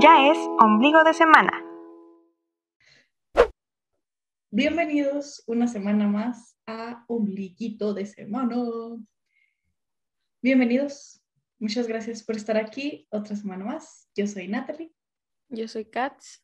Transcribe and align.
Ya 0.00 0.28
es 0.28 0.38
ombligo 0.58 1.04
de 1.04 1.14
semana. 1.14 1.64
Bienvenidos 4.50 5.44
una 5.46 5.68
semana 5.68 6.08
más 6.08 6.58
a 6.66 7.04
Ombliguito 7.06 7.94
de 7.94 8.04
Semana. 8.04 8.56
Bienvenidos. 10.42 11.22
Muchas 11.60 11.86
gracias 11.86 12.24
por 12.24 12.34
estar 12.34 12.56
aquí 12.56 13.06
otra 13.10 13.36
semana 13.36 13.64
más. 13.64 14.10
Yo 14.16 14.26
soy 14.26 14.48
Natalie. 14.48 14.92
Yo 15.48 15.68
soy 15.68 15.84
Katz 15.84 16.42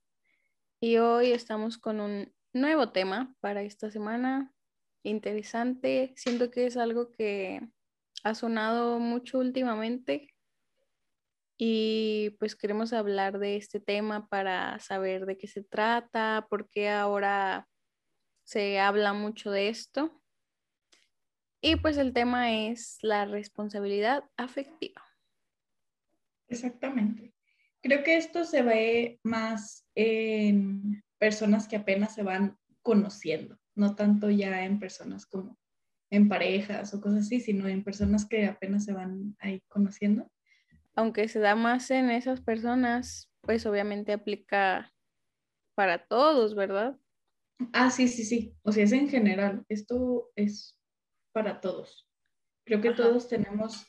y 0.78 0.98
hoy 0.98 1.32
estamos 1.32 1.76
con 1.76 1.98
un 1.98 2.32
nuevo 2.52 2.92
tema 2.92 3.34
para 3.40 3.62
esta 3.62 3.90
semana. 3.90 4.54
Interesante. 5.02 6.12
Siento 6.14 6.52
que 6.52 6.66
es 6.66 6.76
algo 6.76 7.10
que 7.10 7.60
ha 8.22 8.34
sonado 8.36 9.00
mucho 9.00 9.40
últimamente 9.40 10.29
y 11.62 12.30
pues 12.38 12.56
queremos 12.56 12.94
hablar 12.94 13.38
de 13.38 13.56
este 13.56 13.80
tema 13.80 14.26
para 14.28 14.78
saber 14.78 15.26
de 15.26 15.36
qué 15.36 15.46
se 15.46 15.62
trata, 15.62 16.46
por 16.48 16.70
qué 16.70 16.88
ahora 16.88 17.68
se 18.44 18.80
habla 18.80 19.12
mucho 19.12 19.50
de 19.50 19.68
esto. 19.68 20.22
Y 21.60 21.76
pues 21.76 21.98
el 21.98 22.14
tema 22.14 22.50
es 22.50 22.96
la 23.02 23.26
responsabilidad 23.26 24.24
afectiva. 24.38 25.04
Exactamente. 26.48 27.34
Creo 27.82 28.04
que 28.04 28.16
esto 28.16 28.46
se 28.46 28.62
ve 28.62 29.20
más 29.22 29.86
en 29.94 31.04
personas 31.18 31.68
que 31.68 31.76
apenas 31.76 32.14
se 32.14 32.22
van 32.22 32.56
conociendo, 32.80 33.58
no 33.74 33.94
tanto 33.96 34.30
ya 34.30 34.64
en 34.64 34.80
personas 34.80 35.26
como 35.26 35.58
en 36.08 36.26
parejas 36.30 36.94
o 36.94 37.02
cosas 37.02 37.26
así, 37.26 37.38
sino 37.38 37.68
en 37.68 37.84
personas 37.84 38.26
que 38.26 38.46
apenas 38.46 38.86
se 38.86 38.94
van 38.94 39.36
ahí 39.40 39.60
conociendo 39.68 40.30
aunque 40.96 41.28
se 41.28 41.40
da 41.40 41.54
más 41.54 41.90
en 41.90 42.10
esas 42.10 42.40
personas, 42.40 43.30
pues 43.42 43.66
obviamente 43.66 44.12
aplica 44.12 44.92
para 45.74 46.06
todos, 46.06 46.54
¿verdad? 46.54 46.98
Ah, 47.72 47.90
sí, 47.90 48.08
sí, 48.08 48.24
sí. 48.24 48.56
O 48.62 48.72
sea, 48.72 48.84
es 48.84 48.92
en 48.92 49.08
general. 49.08 49.64
Esto 49.68 50.30
es 50.36 50.78
para 51.32 51.60
todos. 51.60 52.08
Creo 52.66 52.80
que 52.80 52.92
todos 52.92 53.28
tenemos 53.28 53.86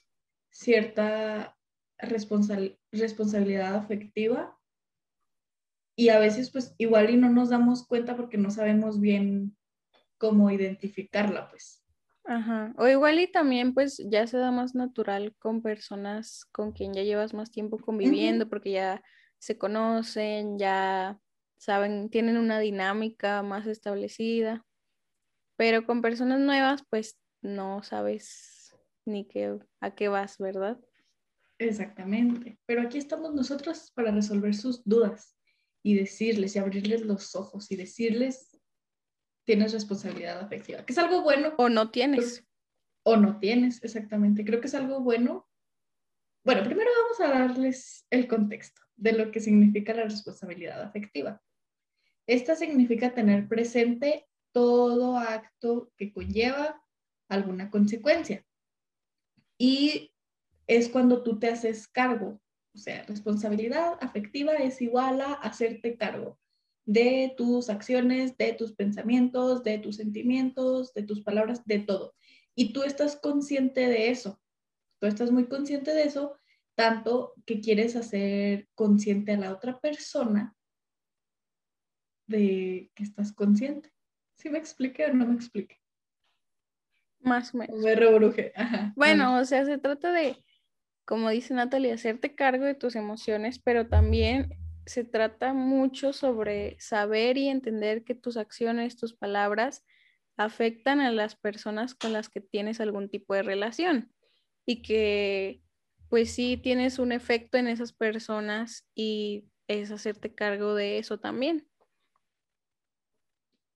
cierta 0.51 1.57
responsabilidad 1.99 3.75
afectiva 3.75 4.59
y 5.95 6.09
a 6.09 6.19
veces 6.19 6.51
pues 6.51 6.75
igual 6.77 7.09
y 7.09 7.17
no 7.17 7.29
nos 7.29 7.49
damos 7.49 7.85
cuenta 7.87 8.15
porque 8.15 8.37
no 8.37 8.49
sabemos 8.49 8.99
bien 8.99 9.57
cómo 10.17 10.51
identificarla, 10.51 11.49
pues. 11.49 11.80
Ajá. 12.31 12.73
O 12.77 12.87
igual 12.87 13.19
y 13.19 13.29
también 13.29 13.73
pues 13.73 14.01
ya 14.09 14.25
se 14.25 14.37
da 14.37 14.51
más 14.51 14.73
natural 14.73 15.35
con 15.37 15.61
personas 15.61 16.45
con 16.53 16.71
quien 16.71 16.93
ya 16.93 17.03
llevas 17.03 17.33
más 17.33 17.51
tiempo 17.51 17.77
conviviendo 17.77 18.47
porque 18.47 18.71
ya 18.71 19.03
se 19.37 19.57
conocen, 19.57 20.57
ya 20.57 21.19
saben, 21.57 22.09
tienen 22.09 22.37
una 22.37 22.59
dinámica 22.61 23.43
más 23.43 23.67
establecida. 23.67 24.65
Pero 25.57 25.85
con 25.85 26.01
personas 26.01 26.39
nuevas 26.39 26.85
pues 26.89 27.19
no 27.41 27.83
sabes 27.83 28.73
ni 29.05 29.27
qué, 29.27 29.59
a 29.81 29.93
qué 29.93 30.07
vas, 30.07 30.37
¿verdad? 30.37 30.79
Exactamente. 31.59 32.57
Pero 32.65 32.81
aquí 32.81 32.97
estamos 32.97 33.33
nosotros 33.33 33.91
para 33.93 34.11
resolver 34.11 34.55
sus 34.55 34.85
dudas 34.85 35.37
y 35.83 35.95
decirles 35.95 36.55
y 36.55 36.59
abrirles 36.59 37.01
los 37.01 37.35
ojos 37.35 37.69
y 37.71 37.75
decirles 37.75 38.57
tienes 39.51 39.73
responsabilidad 39.73 40.39
afectiva, 40.39 40.85
que 40.85 40.93
es 40.93 40.97
algo 40.97 41.23
bueno. 41.23 41.53
O 41.57 41.67
no 41.67 41.91
tienes. 41.91 42.47
O 43.03 43.17
no 43.17 43.37
tienes, 43.37 43.83
exactamente. 43.83 44.45
Creo 44.45 44.61
que 44.61 44.67
es 44.67 44.75
algo 44.75 45.01
bueno. 45.01 45.45
Bueno, 46.45 46.63
primero 46.63 46.89
vamos 47.01 47.19
a 47.19 47.37
darles 47.37 48.05
el 48.11 48.29
contexto 48.29 48.81
de 48.95 49.11
lo 49.11 49.29
que 49.29 49.41
significa 49.41 49.93
la 49.93 50.03
responsabilidad 50.03 50.81
afectiva. 50.81 51.43
Esta 52.27 52.55
significa 52.55 53.13
tener 53.13 53.49
presente 53.49 54.25
todo 54.53 55.17
acto 55.17 55.91
que 55.97 56.13
conlleva 56.13 56.81
alguna 57.27 57.69
consecuencia. 57.69 58.45
Y 59.57 60.13
es 60.65 60.87
cuando 60.87 61.23
tú 61.23 61.39
te 61.39 61.49
haces 61.49 61.89
cargo. 61.89 62.39
O 62.73 62.77
sea, 62.77 63.03
responsabilidad 63.03 63.97
afectiva 63.99 64.53
es 64.53 64.81
igual 64.81 65.19
a 65.19 65.33
hacerte 65.33 65.97
cargo 65.97 66.39
de 66.85 67.33
tus 67.37 67.69
acciones, 67.69 68.37
de 68.37 68.53
tus 68.53 68.73
pensamientos, 68.73 69.63
de 69.63 69.77
tus 69.77 69.97
sentimientos, 69.97 70.93
de 70.93 71.03
tus 71.03 71.21
palabras, 71.21 71.65
de 71.65 71.79
todo. 71.79 72.13
Y 72.55 72.73
tú 72.73 72.83
estás 72.83 73.15
consciente 73.15 73.87
de 73.87 74.09
eso. 74.09 74.41
Tú 74.99 75.07
estás 75.07 75.31
muy 75.31 75.47
consciente 75.47 75.93
de 75.93 76.03
eso, 76.03 76.37
tanto 76.75 77.33
que 77.45 77.59
quieres 77.59 77.95
hacer 77.95 78.67
consciente 78.75 79.33
a 79.33 79.37
la 79.37 79.51
otra 79.51 79.79
persona 79.79 80.55
de 82.27 82.91
que 82.95 83.03
estás 83.03 83.33
consciente. 83.33 83.91
¿Sí 84.35 84.49
me 84.49 84.57
expliqué 84.57 85.05
o 85.05 85.13
no 85.13 85.27
me 85.27 85.35
expliqué? 85.35 85.77
Más 87.19 87.53
o 87.53 87.57
menos. 87.57 87.77
Me 87.77 87.95
rebruje. 87.95 88.53
Bueno, 88.95 89.39
o 89.39 89.45
sea, 89.45 89.65
se 89.65 89.77
trata 89.77 90.11
de, 90.11 90.43
como 91.05 91.29
dice 91.29 91.53
Natalie, 91.53 91.93
hacerte 91.93 92.35
cargo 92.35 92.65
de 92.65 92.73
tus 92.73 92.95
emociones, 92.95 93.59
pero 93.59 93.87
también 93.87 94.49
se 94.85 95.03
trata 95.03 95.53
mucho 95.53 96.13
sobre 96.13 96.79
saber 96.79 97.37
y 97.37 97.49
entender 97.49 98.03
que 98.03 98.15
tus 98.15 98.37
acciones, 98.37 98.97
tus 98.97 99.13
palabras 99.13 99.85
afectan 100.37 100.99
a 101.01 101.11
las 101.11 101.35
personas 101.35 101.95
con 101.95 102.13
las 102.13 102.29
que 102.29 102.41
tienes 102.41 102.79
algún 102.79 103.09
tipo 103.09 103.33
de 103.33 103.43
relación 103.43 104.11
y 104.65 104.81
que 104.81 105.61
pues 106.09 106.31
sí 106.33 106.57
tienes 106.57 106.99
un 106.99 107.11
efecto 107.11 107.57
en 107.57 107.67
esas 107.67 107.93
personas 107.93 108.89
y 108.95 109.45
es 109.67 109.91
hacerte 109.91 110.33
cargo 110.35 110.75
de 110.75 110.97
eso 110.97 111.19
también. 111.19 111.67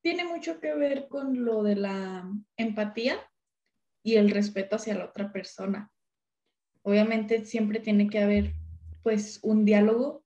Tiene 0.02 0.26
mucho 0.26 0.60
que 0.60 0.74
ver 0.76 1.08
con 1.08 1.46
lo 1.46 1.64
de 1.64 1.76
la 1.76 2.30
empatía 2.58 3.20
y 4.04 4.16
el 4.16 4.30
respeto 4.32 4.76
hacia 4.76 4.96
la 4.96 5.06
otra 5.06 5.32
persona. 5.32 5.92
Obviamente 6.82 7.46
siempre 7.46 7.80
tiene 7.80 8.10
que 8.10 8.20
haber 8.20 8.54
pues 9.02 9.40
un 9.42 9.66
diálogo 9.66 10.25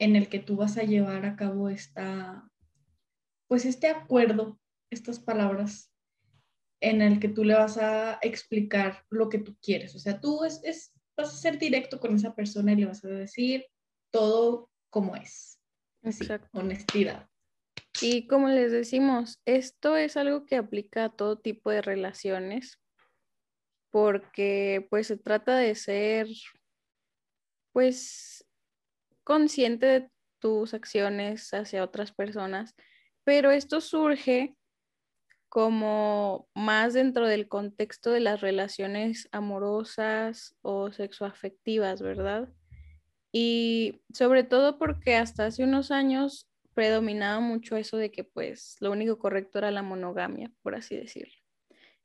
en 0.00 0.16
el 0.16 0.28
que 0.28 0.40
tú 0.40 0.56
vas 0.56 0.78
a 0.78 0.82
llevar 0.82 1.26
a 1.26 1.36
cabo 1.36 1.68
esta, 1.68 2.50
pues 3.46 3.66
este 3.66 3.88
acuerdo, 3.88 4.58
estas 4.90 5.20
palabras, 5.20 5.92
en 6.80 7.02
el 7.02 7.20
que 7.20 7.28
tú 7.28 7.44
le 7.44 7.54
vas 7.54 7.76
a 7.76 8.18
explicar 8.22 9.04
lo 9.10 9.28
que 9.28 9.38
tú 9.38 9.56
quieres. 9.60 9.94
O 9.94 9.98
sea, 9.98 10.18
tú 10.18 10.42
es, 10.44 10.62
es, 10.64 10.94
vas 11.16 11.34
a 11.34 11.36
ser 11.36 11.58
directo 11.58 12.00
con 12.00 12.16
esa 12.16 12.34
persona 12.34 12.72
y 12.72 12.76
le 12.76 12.86
vas 12.86 13.04
a 13.04 13.08
decir 13.08 13.66
todo 14.10 14.70
como 14.88 15.14
es. 15.16 15.60
Exacto. 16.02 16.48
honestidad. 16.58 17.28
Y 18.00 18.26
como 18.26 18.48
les 18.48 18.72
decimos, 18.72 19.38
esto 19.44 19.98
es 19.98 20.16
algo 20.16 20.46
que 20.46 20.56
aplica 20.56 21.04
a 21.04 21.14
todo 21.14 21.38
tipo 21.38 21.70
de 21.70 21.82
relaciones, 21.82 22.80
porque 23.90 24.86
pues 24.88 25.08
se 25.08 25.18
trata 25.18 25.58
de 25.58 25.74
ser, 25.74 26.26
pues 27.72 28.46
consciente 29.30 29.86
de 29.86 30.10
tus 30.40 30.74
acciones 30.74 31.54
hacia 31.54 31.84
otras 31.84 32.10
personas, 32.10 32.74
pero 33.22 33.52
esto 33.52 33.80
surge 33.80 34.56
como 35.48 36.48
más 36.52 36.94
dentro 36.94 37.28
del 37.28 37.46
contexto 37.46 38.10
de 38.10 38.18
las 38.18 38.40
relaciones 38.40 39.28
amorosas 39.30 40.56
o 40.62 40.90
sexoafectivas, 40.90 42.02
¿verdad? 42.02 42.48
Y 43.30 44.02
sobre 44.12 44.42
todo 44.42 44.80
porque 44.80 45.14
hasta 45.14 45.46
hace 45.46 45.62
unos 45.62 45.92
años 45.92 46.50
predominaba 46.74 47.38
mucho 47.38 47.76
eso 47.76 47.98
de 47.98 48.10
que 48.10 48.24
pues 48.24 48.78
lo 48.80 48.90
único 48.90 49.20
correcto 49.20 49.58
era 49.58 49.70
la 49.70 49.82
monogamia, 49.82 50.50
por 50.62 50.74
así 50.74 50.96
decirlo. 50.96 51.36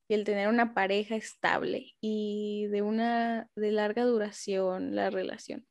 Y 0.08 0.14
el 0.14 0.26
tener 0.26 0.48
una 0.48 0.76
pareja 0.76 1.16
estable 1.16 1.96
y 2.02 2.68
de 2.68 2.84
una 2.84 3.50
de 3.56 3.72
larga 3.72 4.04
duración 4.04 4.96
la 4.96 5.10
relación. 5.10 5.66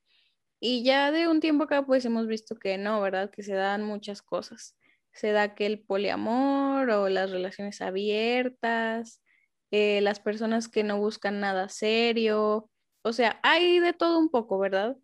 Y 0.60 0.82
ya 0.84 1.10
de 1.12 1.28
un 1.28 1.40
tiempo 1.40 1.64
acá 1.64 1.84
pues 1.84 2.04
hemos 2.04 2.26
visto 2.26 2.56
que 2.56 2.78
no, 2.78 3.00
¿verdad? 3.00 3.30
Que 3.30 3.42
se 3.42 3.54
dan 3.54 3.84
muchas 3.84 4.22
cosas. 4.22 4.76
Se 5.12 5.32
da 5.32 5.54
que 5.54 5.66
el 5.66 5.80
poliamor 5.80 6.90
o 6.90 7.08
las 7.08 7.30
relaciones 7.30 7.80
abiertas, 7.80 9.22
eh, 9.70 10.00
las 10.00 10.20
personas 10.20 10.68
que 10.68 10.82
no 10.82 10.98
buscan 10.98 11.40
nada 11.40 11.68
serio, 11.68 12.70
o 13.02 13.12
sea, 13.12 13.38
hay 13.42 13.80
de 13.80 13.92
todo 13.92 14.18
un 14.18 14.30
poco, 14.30 14.58
¿verdad? 14.58 14.96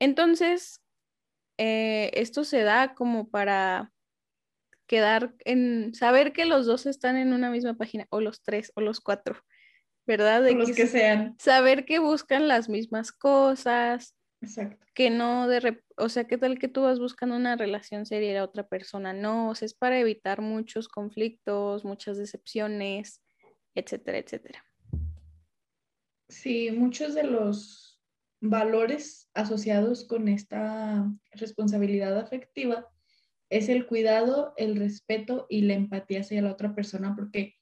Entonces, 0.00 0.82
eh, 1.56 2.10
esto 2.14 2.42
se 2.44 2.62
da 2.62 2.94
como 2.94 3.30
para 3.30 3.92
quedar 4.88 5.34
en 5.44 5.94
saber 5.94 6.32
que 6.32 6.46
los 6.46 6.66
dos 6.66 6.86
están 6.86 7.16
en 7.16 7.32
una 7.32 7.50
misma 7.50 7.74
página, 7.74 8.06
o 8.10 8.20
los 8.20 8.42
tres, 8.42 8.72
o 8.74 8.80
los 8.80 9.00
cuatro, 9.00 9.40
¿verdad? 10.04 10.42
De 10.42 10.54
los 10.54 10.72
que 10.72 10.88
sean. 10.88 11.36
Saber 11.38 11.84
que 11.84 12.00
buscan 12.00 12.48
las 12.48 12.68
mismas 12.68 13.12
cosas, 13.12 14.15
Exacto. 14.40 14.86
Que 14.94 15.10
no 15.10 15.48
de, 15.48 15.82
o 15.96 16.08
sea, 16.08 16.24
¿qué 16.24 16.38
tal 16.38 16.58
que 16.58 16.68
tú 16.68 16.82
vas 16.82 16.98
buscando 16.98 17.36
una 17.36 17.56
relación 17.56 18.06
seria 18.06 18.34
la 18.34 18.44
otra 18.44 18.68
persona 18.68 19.12
no? 19.12 19.50
O 19.50 19.54
sea, 19.54 19.66
es 19.66 19.74
para 19.74 19.98
evitar 19.98 20.42
muchos 20.42 20.88
conflictos, 20.88 21.84
muchas 21.84 22.18
decepciones, 22.18 23.22
etcétera, 23.74 24.18
etcétera. 24.18 24.64
Sí, 26.28 26.70
muchos 26.70 27.14
de 27.14 27.24
los 27.24 28.00
valores 28.40 29.30
asociados 29.34 30.06
con 30.06 30.28
esta 30.28 31.10
responsabilidad 31.32 32.18
afectiva 32.18 32.88
es 33.48 33.68
el 33.68 33.86
cuidado, 33.86 34.54
el 34.56 34.76
respeto 34.76 35.46
y 35.48 35.62
la 35.62 35.74
empatía 35.74 36.20
hacia 36.20 36.42
la 36.42 36.52
otra 36.52 36.74
persona, 36.74 37.14
porque 37.14 37.54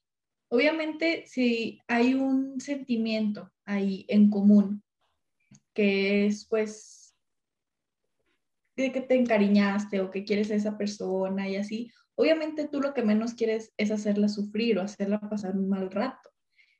obviamente 0.49 1.25
si 1.27 1.79
hay 1.87 2.15
un 2.15 2.59
sentimiento 2.59 3.51
ahí 3.65 4.05
en 4.09 4.29
común, 4.29 4.83
que 5.75 6.25
es 6.25 6.47
pues 6.47 7.15
de 8.75 8.91
que 8.91 9.01
te 9.01 9.15
encariñaste 9.15 10.01
o 10.01 10.09
que 10.09 10.25
quieres 10.25 10.49
a 10.49 10.55
esa 10.55 10.77
persona 10.77 11.47
y 11.47 11.57
así, 11.57 11.91
obviamente 12.15 12.67
tú 12.67 12.81
lo 12.81 12.93
que 12.93 13.03
menos 13.03 13.33
quieres 13.35 13.73
es 13.77 13.91
hacerla 13.91 14.27
sufrir 14.27 14.79
o 14.79 14.81
hacerla 14.81 15.19
pasar 15.19 15.55
un 15.55 15.69
mal 15.69 15.91
rato. 15.91 16.31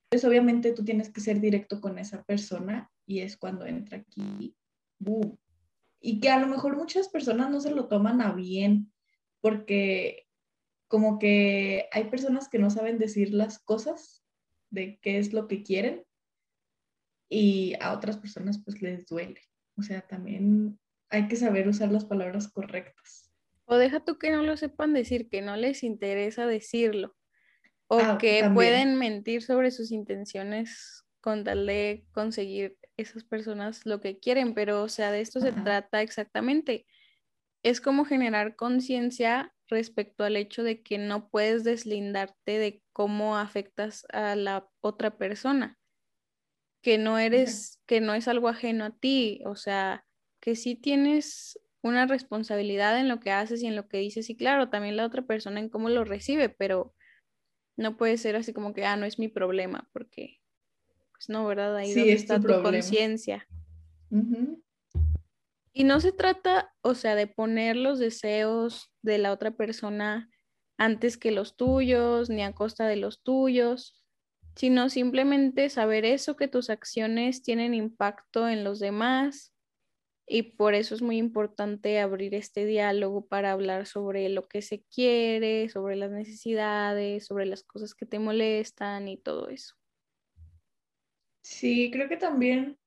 Entonces 0.06 0.27
obviamente 0.27 0.74
tú 0.74 0.83
tienes 0.83 1.12
que 1.12 1.21
ser 1.21 1.39
directo 1.39 1.80
con 1.81 2.00
esa 2.00 2.24
persona 2.24 2.92
y 3.06 3.19
es 3.19 3.38
cuando 3.38 3.65
entra 3.65 4.00
aquí. 4.00 4.56
Y 6.00 6.19
que 6.19 6.30
a 6.30 6.39
lo 6.39 6.48
mejor 6.48 6.77
muchas 6.77 7.09
personas 7.09 7.50
no 7.50 7.59
se 7.59 7.71
lo 7.71 7.88
toman 7.88 8.21
a 8.21 8.33
bien 8.33 8.91
porque 9.41 10.27
como 10.88 11.19
que 11.19 11.88
hay 11.91 12.06
personas 12.06 12.48
que 12.48 12.59
no 12.59 12.69
saben 12.69 12.98
decir 12.98 13.33
las 13.33 13.59
cosas 13.59 14.24
de 14.69 15.00
qué 15.01 15.18
es 15.18 15.33
lo 15.33 15.48
que 15.48 15.63
quieren 15.63 16.06
y 17.36 17.74
a 17.82 17.92
otras 17.92 18.16
personas 18.16 18.62
pues 18.64 18.82
les 18.82 19.06
duele. 19.08 19.42
O 19.76 19.82
sea, 19.82 20.00
también 20.00 20.80
hay 21.10 21.28
que 21.28 21.36
saber 21.36 21.68
usar 21.68 21.92
las 21.92 22.06
palabras 22.06 22.48
correctas. 22.48 23.30
O 23.66 23.76
deja 23.76 24.00
tú 24.00 24.18
que 24.18 24.32
no 24.32 24.42
lo 24.42 24.56
sepan 24.56 24.94
decir, 24.94 25.28
que 25.28 25.42
no 25.42 25.58
les 25.58 25.84
interesa 25.84 26.48
decirlo. 26.48 27.14
O 27.88 28.00
ah, 28.00 28.18
que 28.18 28.50
pueden 28.54 28.96
mentir 28.96 29.42
sobre 29.42 29.72
sus 29.72 29.92
intenciones 29.92 31.04
con 31.20 31.44
tal 31.44 31.66
de 31.66 32.06
conseguir 32.14 32.78
esas 32.96 33.26
personas 33.26 33.86
lo 33.86 34.00
que 34.00 34.18
quieren, 34.18 34.54
pero 34.54 34.84
o 34.84 34.88
sea, 34.88 35.12
de 35.12 35.20
esto 35.20 35.42
se 35.42 35.52
trata 35.52 36.02
exactamente. 36.02 36.86
Es 37.64 37.82
como 37.82 38.06
generar 38.06 38.56
conciencia 38.56 39.54
respecto 39.68 40.24
al 40.24 40.38
hecho 40.38 40.64
de 40.64 40.82
que 40.84 41.00
no 41.00 41.28
puedes 41.30 41.66
deslindarte 41.66 42.60
de 42.60 42.82
cómo 42.94 43.38
afectas 43.38 44.06
a 44.14 44.36
la 44.36 44.70
otra 44.80 45.18
persona, 45.18 45.78
que 46.86 47.00
no 47.00 47.18
eres, 47.18 47.82
que 47.88 48.00
no 48.00 48.14
es 48.14 48.28
algo 48.28 48.48
ajeno 48.48 48.86
a 48.86 48.92
ti, 48.92 49.42
o 49.48 49.56
sea, 49.56 50.06
que 50.40 50.56
sí 50.56 50.76
tienes 50.76 51.60
una 51.82 52.06
responsabilidad 52.06 53.00
en 53.00 53.08
lo 53.08 53.20
que 53.20 53.32
haces 53.32 53.64
y 53.64 53.66
en 53.66 53.76
lo 53.76 53.88
que 53.88 53.98
dices, 53.98 54.30
y 54.30 54.38
claro, 54.38 54.70
también 54.70 54.96
la 54.96 55.08
otra 55.08 55.24
persona 55.24 55.60
en 55.60 55.70
cómo 55.70 55.90
lo 55.90 56.04
recibe, 56.04 56.48
pero 56.48 56.94
no 57.76 57.98
puede 57.98 58.18
ser 58.18 58.36
así 58.36 58.54
como 58.54 58.76
que, 58.76 58.86
ah, 58.86 58.98
no 58.98 59.08
es 59.08 59.18
mi 59.18 59.30
problema, 59.30 59.90
porque, 59.94 60.38
pues 61.12 61.28
no, 61.28 61.48
¿verdad? 61.48 61.76
Ahí 61.76 61.92
donde 61.92 62.14
está 62.14 62.40
tu, 62.40 62.62
conciencia. 62.62 63.48
Y 65.74 65.86
no 65.86 66.00
se 66.00 66.12
trata, 66.12 66.72
o 66.82 66.94
sea, 66.94 67.16
de 67.16 67.26
poner 67.26 67.78
los 67.78 67.98
deseos 67.98 68.94
de 69.02 69.18
la 69.18 69.32
otra 69.32 69.58
persona 69.58 70.30
antes 70.78 71.18
que 71.18 71.32
los 71.32 71.58
tuyos, 71.58 72.30
ni 72.30 72.44
a 72.44 72.54
costa 72.54 72.86
de 72.86 72.98
los 72.98 73.24
tuyos, 73.24 74.05
sino 74.56 74.90
simplemente 74.90 75.69
saber 75.69 76.06
eso, 76.06 76.36
que 76.36 76.48
tus 76.48 76.69
acciones 76.69 77.44
tienen 77.44 77.74
impacto 77.74 78.48
en 78.48 78.63
los 78.63 78.80
demás. 78.80 79.54
Y 80.28 80.42
por 80.44 80.74
eso 80.74 80.96
es 80.96 81.02
muy 81.02 81.18
importante 81.18 82.00
abrir 82.00 82.34
este 82.34 82.66
diálogo 82.66 83.28
para 83.28 83.52
hablar 83.52 83.86
sobre 83.86 84.28
lo 84.30 84.48
que 84.48 84.62
se 84.62 84.84
quiere, 84.84 85.69
sobre 85.69 85.96
las 85.98 86.12
necesidades, 86.12 87.25
sobre 87.25 87.46
las 87.46 87.63
cosas 87.63 87.94
que 87.94 88.07
te 88.07 88.18
molestan 88.18 89.07
y 89.07 89.18
todo 89.18 89.50
eso. 89.50 89.75
Sí, 91.44 91.92
creo 91.92 92.10
que 92.10 92.18
también 92.18 92.80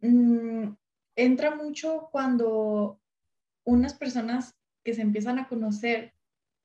mm, 0.00 0.70
entra 1.16 1.54
mucho 1.54 2.08
cuando 2.10 2.98
unas 3.64 3.92
personas 3.92 4.56
que 4.82 4.94
se 4.94 5.02
empiezan 5.02 5.38
a 5.38 5.48
conocer 5.48 6.14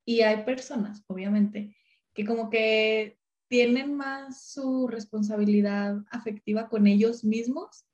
y 0.06 0.22
hay 0.22 0.46
personas, 0.46 1.04
obviamente, 1.08 1.76
que 2.14 2.26
como 2.26 2.50
que 2.50 3.18
tienen 3.54 3.94
más 3.94 4.48
su 4.52 4.88
responsabilidad 4.88 5.98
afectiva 6.10 6.70
con 6.70 6.88
ellos 6.88 7.24
mismos 7.24 7.86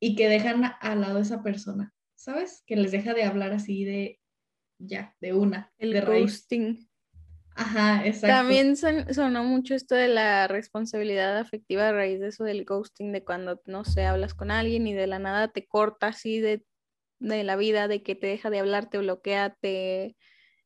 y 0.00 0.16
que 0.16 0.28
dejan 0.28 0.64
al 0.80 1.02
lado 1.02 1.18
a 1.18 1.22
esa 1.22 1.44
persona, 1.44 1.94
¿sabes? 2.16 2.64
Que 2.66 2.74
les 2.74 2.90
deja 2.90 3.14
de 3.14 3.22
hablar 3.22 3.52
así 3.52 3.84
de 3.84 4.18
ya, 4.80 5.14
de 5.20 5.32
una. 5.32 5.72
El 5.78 5.92
de 5.92 6.00
ghosting. 6.00 6.90
Ajá, 7.54 8.04
exacto. 8.04 8.26
También 8.26 8.76
sonó 8.76 9.44
mucho 9.44 9.76
esto 9.76 9.94
de 9.94 10.08
la 10.08 10.48
responsabilidad 10.48 11.38
afectiva 11.38 11.90
a 11.90 11.92
raíz 11.92 12.18
de 12.18 12.26
eso 12.26 12.42
del 12.42 12.64
ghosting, 12.64 13.12
de 13.12 13.22
cuando, 13.22 13.62
no 13.66 13.84
sé, 13.84 14.06
hablas 14.06 14.34
con 14.34 14.50
alguien 14.50 14.88
y 14.88 14.92
de 14.92 15.06
la 15.06 15.20
nada 15.20 15.52
te 15.52 15.68
corta 15.68 16.08
así 16.08 16.40
de, 16.40 16.64
de 17.20 17.44
la 17.44 17.54
vida, 17.54 17.86
de 17.86 18.02
que 18.02 18.16
te 18.16 18.26
deja 18.26 18.50
de 18.50 18.58
hablar, 18.58 18.90
te 18.90 18.98
bloquea, 18.98 19.54
te 19.60 20.16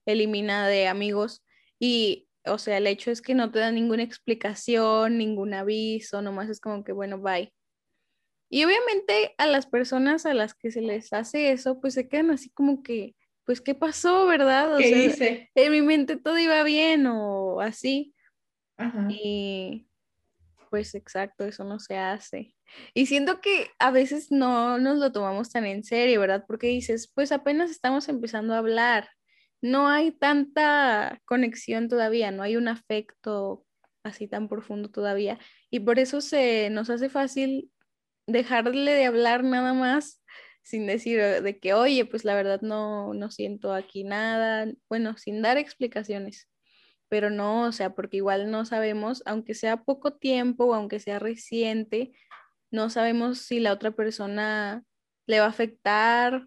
elimina 0.06 0.66
de 0.66 0.88
amigos. 0.88 1.44
Y, 1.78 2.29
o 2.46 2.58
sea, 2.58 2.78
el 2.78 2.86
hecho 2.86 3.10
es 3.10 3.22
que 3.22 3.34
no 3.34 3.50
te 3.50 3.58
da 3.58 3.70
ninguna 3.70 4.02
explicación, 4.02 5.18
ningún 5.18 5.54
aviso, 5.54 6.22
nomás 6.22 6.48
es 6.48 6.60
como 6.60 6.84
que, 6.84 6.92
bueno, 6.92 7.18
bye. 7.18 7.52
Y 8.50 8.64
obviamente 8.64 9.34
a 9.38 9.46
las 9.46 9.66
personas 9.66 10.26
a 10.26 10.34
las 10.34 10.54
que 10.54 10.70
se 10.70 10.80
les 10.80 11.12
hace 11.12 11.52
eso, 11.52 11.80
pues 11.80 11.94
se 11.94 12.08
quedan 12.08 12.30
así 12.30 12.50
como 12.50 12.82
que, 12.82 13.14
pues, 13.44 13.60
¿qué 13.60 13.74
pasó, 13.74 14.26
verdad? 14.26 14.74
O 14.74 14.78
¿Qué 14.78 15.06
hice? 15.06 15.50
En 15.54 15.72
mi 15.72 15.82
mente 15.82 16.16
todo 16.16 16.38
iba 16.38 16.62
bien 16.62 17.06
o 17.06 17.60
así. 17.60 18.14
Y 19.08 19.86
pues 20.70 20.94
exacto, 20.94 21.44
eso 21.44 21.64
no 21.64 21.78
se 21.80 21.98
hace. 21.98 22.54
Y 22.94 23.06
siento 23.06 23.40
que 23.40 23.70
a 23.78 23.90
veces 23.90 24.30
no 24.30 24.78
nos 24.78 24.98
lo 24.98 25.12
tomamos 25.12 25.50
tan 25.50 25.66
en 25.66 25.84
serio, 25.84 26.20
¿verdad? 26.20 26.44
Porque 26.46 26.68
dices, 26.68 27.10
pues 27.12 27.32
apenas 27.32 27.70
estamos 27.70 28.08
empezando 28.08 28.54
a 28.54 28.58
hablar, 28.58 29.10
no 29.62 29.88
hay 29.88 30.12
tanta 30.12 31.20
conexión 31.24 31.88
todavía, 31.88 32.30
no 32.30 32.42
hay 32.42 32.56
un 32.56 32.68
afecto 32.68 33.64
así 34.02 34.26
tan 34.28 34.48
profundo 34.48 34.90
todavía. 34.90 35.38
Y 35.70 35.80
por 35.80 35.98
eso 35.98 36.20
se 36.20 36.70
nos 36.70 36.90
hace 36.90 37.08
fácil 37.08 37.70
dejarle 38.26 38.92
de 38.92 39.06
hablar 39.06 39.44
nada 39.44 39.74
más 39.74 40.20
sin 40.62 40.86
decir 40.86 41.18
eh, 41.20 41.40
de 41.40 41.58
que, 41.58 41.74
oye, 41.74 42.04
pues 42.04 42.24
la 42.24 42.34
verdad 42.34 42.60
no, 42.62 43.14
no 43.14 43.30
siento 43.30 43.74
aquí 43.74 44.04
nada, 44.04 44.72
bueno, 44.88 45.16
sin 45.16 45.42
dar 45.42 45.58
explicaciones, 45.58 46.48
pero 47.08 47.30
no, 47.30 47.64
o 47.64 47.72
sea, 47.72 47.94
porque 47.94 48.18
igual 48.18 48.50
no 48.50 48.64
sabemos, 48.64 49.22
aunque 49.26 49.54
sea 49.54 49.84
poco 49.84 50.14
tiempo 50.14 50.66
o 50.66 50.74
aunque 50.74 51.00
sea 51.00 51.18
reciente, 51.18 52.12
no 52.70 52.90
sabemos 52.90 53.38
si 53.40 53.60
la 53.60 53.72
otra 53.72 53.92
persona 53.92 54.84
le 55.26 55.40
va 55.40 55.46
a 55.46 55.50
afectar, 55.50 56.46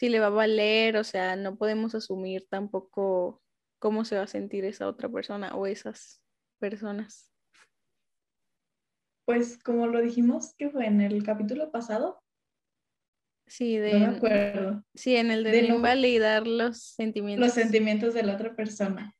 si 0.00 0.08
le 0.08 0.18
va 0.18 0.28
a 0.28 0.30
valer, 0.30 0.96
o 0.96 1.04
sea, 1.04 1.36
no 1.36 1.56
podemos 1.56 1.94
asumir 1.94 2.46
tampoco 2.48 3.42
cómo 3.78 4.06
se 4.06 4.16
va 4.16 4.22
a 4.22 4.26
sentir 4.26 4.64
esa 4.64 4.88
otra 4.88 5.10
persona 5.10 5.54
o 5.54 5.66
esas 5.66 6.22
personas. 6.58 7.30
Pues 9.26 9.62
como 9.62 9.88
lo 9.88 10.00
dijimos 10.00 10.54
que 10.56 10.70
fue 10.70 10.86
en 10.86 11.02
el 11.02 11.22
capítulo 11.22 11.70
pasado, 11.70 12.22
Sí, 13.46 13.76
de, 13.76 13.94
no 13.94 13.98
me 13.98 14.16
acuerdo. 14.16 14.84
Sí, 14.94 15.16
en 15.16 15.32
el 15.32 15.42
de, 15.42 15.66
invalidar 15.66 16.46
los 16.46 16.80
sentimientos. 16.80 17.44
Los 17.44 17.54
sentimientos 17.54 18.14
de 18.14 18.22
la 18.22 18.34
otra 18.34 18.54
persona. 18.54 19.14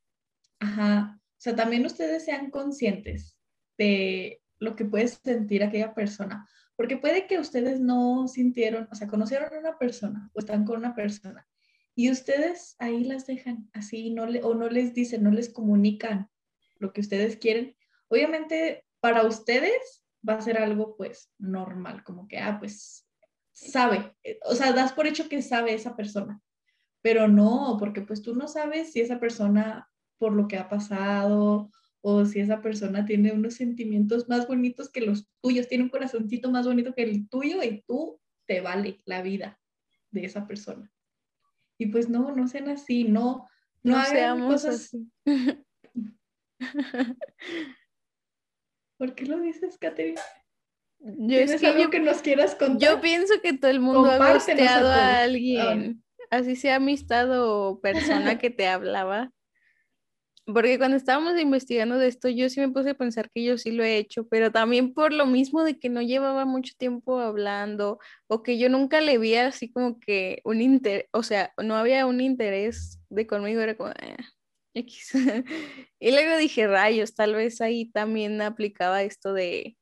Ajá. 0.61 1.19
O 1.19 1.41
sea, 1.41 1.57
también 1.57 1.85
ustedes 1.85 2.25
sean 2.25 2.51
conscientes 2.51 3.37
de 3.77 4.41
lo 4.61 4.77
que 4.77 4.85
puede 4.85 5.09
sentir 5.09 5.65
aquella 5.65 5.95
persona. 5.95 6.49
Porque 6.81 6.97
puede 6.97 7.27
que 7.27 7.39
ustedes 7.39 7.79
no 7.79 8.27
sintieron, 8.27 8.89
o 8.91 8.95
sea, 8.95 9.07
conocieron 9.07 9.53
a 9.53 9.59
una 9.59 9.77
persona 9.77 10.31
o 10.33 10.41
están 10.41 10.65
con 10.65 10.79
una 10.79 10.95
persona 10.95 11.47
y 11.95 12.11
ustedes 12.11 12.75
ahí 12.79 13.05
las 13.05 13.27
dejan 13.27 13.69
así 13.75 14.17
o 14.19 14.55
no 14.55 14.69
les 14.71 14.95
dicen, 14.95 15.23
no 15.23 15.31
les 15.31 15.51
comunican 15.51 16.31
lo 16.79 16.95
que 16.95 17.03
ustedes 17.03 17.37
quieren. 17.37 17.77
Obviamente, 18.09 18.87
para 18.99 19.27
ustedes 19.27 20.07
va 20.27 20.37
a 20.37 20.41
ser 20.41 20.57
algo 20.57 20.97
pues 20.97 21.31
normal, 21.37 22.03
como 22.03 22.27
que, 22.27 22.39
ah, 22.39 22.57
pues 22.59 23.07
sabe, 23.53 24.17
eh, 24.25 24.39
o 24.47 24.55
sea, 24.55 24.73
das 24.73 24.95
por 24.95 25.07
hecho 25.07 25.29
que 25.29 25.43
sabe 25.43 25.75
esa 25.75 25.97
persona, 25.97 26.41
pero 27.03 27.29
no, 27.29 27.77
porque 27.79 28.01
pues 28.01 28.23
tú 28.23 28.35
no 28.35 28.49
sabes 28.49 28.95
si 28.95 29.03
esa 29.03 29.21
persona 29.21 29.87
por 30.17 30.33
lo 30.33 30.49
que 30.49 30.57
ha 30.57 30.71
pasado 30.71 31.71
o 32.03 32.25
si 32.25 32.41
esa 32.41 32.63
persona 32.63 33.05
tiene 33.05 33.33
unos 33.33 33.55
sentimientos 33.55 34.29
más 34.29 34.47
bonitos 34.47 34.89
que 34.91 35.01
los 35.03 35.29
tuyos, 35.43 35.69
tiene 35.69 35.85
un 35.85 35.91
corazoncito 35.91 36.51
más 36.51 36.67
bonito 36.67 36.95
que 36.95 37.03
el 37.03 37.29
tuyo 37.29 37.63
y 37.63 37.83
tú 37.87 38.21
te 38.47 38.61
vale 38.61 39.01
la 39.05 39.23
vida 39.23 39.61
de 40.11 40.25
esa 40.25 40.47
persona. 40.47 40.91
Y 41.79 41.87
pues 41.87 42.09
no, 42.09 42.35
no 42.35 42.49
sean 42.49 42.69
así, 42.69 43.05
no, 43.05 43.49
no, 43.83 43.93
no 43.93 43.99
hagan 43.99 44.47
cosas 44.47 44.75
así. 44.75 45.11
¿Por 48.99 49.15
qué 49.15 49.25
lo 49.27 49.41
dices, 49.41 49.79
Katherine? 49.79 50.21
Yo 50.99 51.39
es 51.39 51.63
algo 51.65 51.89
que 51.89 52.01
nos 52.01 52.21
quieras 52.21 52.55
contar? 52.55 52.79
Yo 52.79 53.01
pienso 53.01 53.41
que 53.43 53.55
todo 53.55 53.71
el 53.71 53.81
mundo 53.81 54.11
ha 54.11 54.35
gusteado 54.35 54.89
a, 54.89 55.21
alguien, 55.21 56.05
así 56.31 56.57
sea 56.57 56.77
amistad 56.77 57.31
o 57.31 57.81
persona 57.81 58.39
que 58.39 58.51
te 58.51 58.69
hablaba. 58.69 59.33
Porque 60.55 60.79
cuando 60.79 60.97
estábamos 60.97 61.39
investigando 61.41 61.99
de 61.99 62.09
esto, 62.09 62.29
yo 62.29 62.49
sí 62.49 62.61
me 62.61 62.69
puse 62.71 62.91
a 62.91 62.95
pensar 62.95 63.31
que 63.31 63.45
yo 63.45 63.59
sí 63.59 63.71
lo 63.73 63.85
he 63.85 63.97
hecho, 63.99 64.27
pero 64.29 64.51
también 64.53 64.95
por 64.95 65.13
lo 65.13 65.27
mismo 65.27 65.65
de 65.65 65.79
que 65.79 65.89
no 65.91 66.03
llevaba 66.03 66.45
mucho 66.47 66.75
tiempo 66.79 67.19
hablando 67.21 67.99
o 68.29 68.43
que 68.43 68.59
yo 68.59 68.69
nunca 68.69 69.01
le 69.01 69.19
vi 69.19 69.35
así 69.37 69.71
como 69.71 70.01
que 70.01 70.41
un 70.45 70.61
interés, 70.63 71.07
o 71.13 71.23
sea, 71.23 71.53
no 71.63 71.77
había 71.77 72.07
un 72.07 72.21
interés 72.21 73.01
de 73.11 73.27
conmigo, 73.27 73.61
era 73.61 73.77
como, 73.77 73.91
"Ah, 73.91 74.17
X. 74.75 75.13
Y 76.01 76.11
luego 76.13 76.37
dije, 76.39 76.67
rayos, 76.67 77.15
tal 77.15 77.35
vez 77.35 77.61
ahí 77.61 77.91
también 77.91 78.41
aplicaba 78.43 79.03
esto 79.03 79.33
de, 79.35 79.77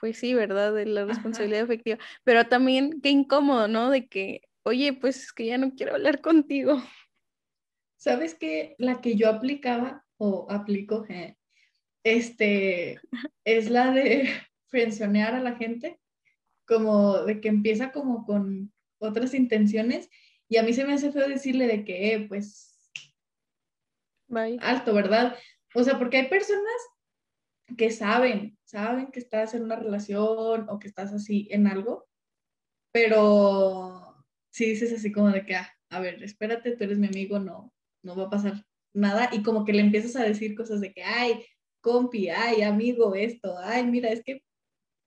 pues 0.00 0.18
sí, 0.18 0.34
¿verdad? 0.34 0.74
De 0.74 0.86
la 0.86 1.02
Ajá. 1.02 1.08
responsabilidad 1.12 1.64
afectiva, 1.64 1.98
pero 2.24 2.46
también 2.48 3.00
qué 3.02 3.10
incómodo, 3.10 3.68
¿no? 3.68 3.90
De 3.90 4.08
que, 4.08 4.42
oye, 4.64 4.92
pues 4.94 5.18
es 5.24 5.32
que 5.32 5.46
ya 5.46 5.58
no 5.58 5.74
quiero 5.74 5.94
hablar 5.94 6.20
contigo. 6.20 6.82
¿Sabes 7.96 8.34
qué? 8.34 8.74
La 8.78 9.00
que 9.00 9.16
yo 9.16 9.28
aplicaba 9.28 10.01
o 10.24 10.46
aplico, 10.48 11.04
eh, 11.08 11.36
este, 12.04 13.00
es 13.44 13.70
la 13.70 13.90
de 13.90 14.28
frenzonear 14.68 15.34
a 15.34 15.40
la 15.40 15.56
gente, 15.56 15.98
como 16.64 17.24
de 17.24 17.40
que 17.40 17.48
empieza 17.48 17.90
como 17.90 18.24
con 18.24 18.72
otras 19.00 19.34
intenciones 19.34 20.08
y 20.48 20.58
a 20.58 20.62
mí 20.62 20.72
se 20.74 20.84
me 20.84 20.92
hace 20.92 21.10
feo 21.10 21.28
decirle 21.28 21.66
de 21.66 21.84
que, 21.84 22.14
eh, 22.14 22.28
pues, 22.28 22.92
Bye. 24.28 24.58
alto, 24.60 24.94
¿verdad? 24.94 25.36
O 25.74 25.82
sea, 25.82 25.98
porque 25.98 26.18
hay 26.18 26.28
personas 26.28 26.80
que 27.76 27.90
saben, 27.90 28.56
saben 28.64 29.08
que 29.10 29.18
estás 29.18 29.54
en 29.54 29.64
una 29.64 29.76
relación 29.76 30.68
o 30.68 30.78
que 30.78 30.86
estás 30.86 31.12
así 31.12 31.48
en 31.50 31.66
algo, 31.66 32.06
pero 32.92 34.24
si 34.50 34.66
dices 34.66 34.92
así 34.92 35.10
como 35.10 35.30
de 35.30 35.44
que, 35.44 35.56
ah, 35.56 35.68
a 35.90 35.98
ver, 35.98 36.22
espérate, 36.22 36.76
tú 36.76 36.84
eres 36.84 36.98
mi 36.98 37.08
amigo, 37.08 37.40
no, 37.40 37.72
no 38.04 38.14
va 38.14 38.24
a 38.24 38.30
pasar 38.30 38.64
nada, 38.94 39.30
y 39.32 39.42
como 39.42 39.64
que 39.64 39.72
le 39.72 39.80
empiezas 39.80 40.16
a 40.16 40.24
decir 40.24 40.54
cosas 40.54 40.80
de 40.80 40.92
que, 40.92 41.02
ay, 41.02 41.44
compi, 41.80 42.28
ay, 42.28 42.62
amigo, 42.62 43.14
esto, 43.14 43.56
ay, 43.58 43.84
mira, 43.86 44.10
es 44.10 44.22
que 44.22 44.42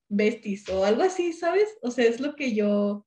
besties 0.08 0.68
o 0.68 0.84
algo 0.84 1.02
así, 1.02 1.32
¿sabes? 1.32 1.76
O 1.82 1.90
sea, 1.90 2.04
es 2.04 2.20
lo 2.20 2.34
que 2.36 2.54
yo 2.54 3.06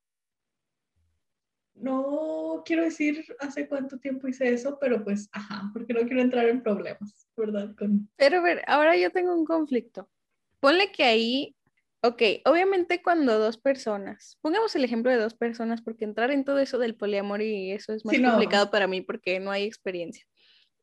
no 1.75 2.61
quiero 2.65 2.83
decir 2.83 3.23
hace 3.39 3.67
cuánto 3.67 3.99
tiempo 3.99 4.27
hice 4.27 4.49
eso, 4.53 4.77
pero 4.79 5.03
pues, 5.03 5.29
ajá, 5.31 5.69
porque 5.73 5.93
no 5.93 6.01
quiero 6.01 6.21
entrar 6.21 6.47
en 6.47 6.61
problemas, 6.61 7.27
¿verdad? 7.37 7.73
Con... 7.77 8.09
Pero 8.17 8.39
a 8.39 8.41
ver, 8.41 8.63
ahora 8.67 8.97
yo 8.97 9.11
tengo 9.11 9.33
un 9.33 9.45
conflicto. 9.45 10.09
Ponle 10.59 10.91
que 10.91 11.03
ahí, 11.03 11.55
ok, 12.01 12.21
obviamente 12.45 13.01
cuando 13.01 13.39
dos 13.39 13.57
personas, 13.57 14.37
pongamos 14.41 14.75
el 14.75 14.83
ejemplo 14.83 15.09
de 15.09 15.17
dos 15.17 15.35
personas, 15.35 15.81
porque 15.81 16.03
entrar 16.03 16.31
en 16.31 16.43
todo 16.43 16.59
eso 16.59 16.79
del 16.79 16.95
poliamor 16.95 17.41
y 17.41 17.71
eso 17.71 17.93
es 17.93 18.03
más 18.03 18.15
Sí, 18.15 18.21
no. 18.21 18.31
complicado 18.31 18.69
para 18.71 18.87
mí 18.87 19.01
porque 19.01 19.39
no 19.39 19.51
hay 19.51 19.63
experiencia. 19.63 20.25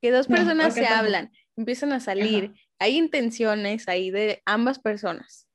Que 0.06 0.12
dos 0.12 0.28
No, 0.30 0.36
personas 0.36 0.76
acá 0.76 0.86
se 0.86 0.94
hablan, 0.94 1.32
empiezan 1.56 1.92
a 1.92 2.00
salir, 2.00 2.44
Ajá. 2.44 2.54
hay 2.78 2.96
intenciones 2.96 3.88
ahí 3.88 4.10
de 4.10 4.40
ambas 4.44 4.78
personas, 4.78 5.48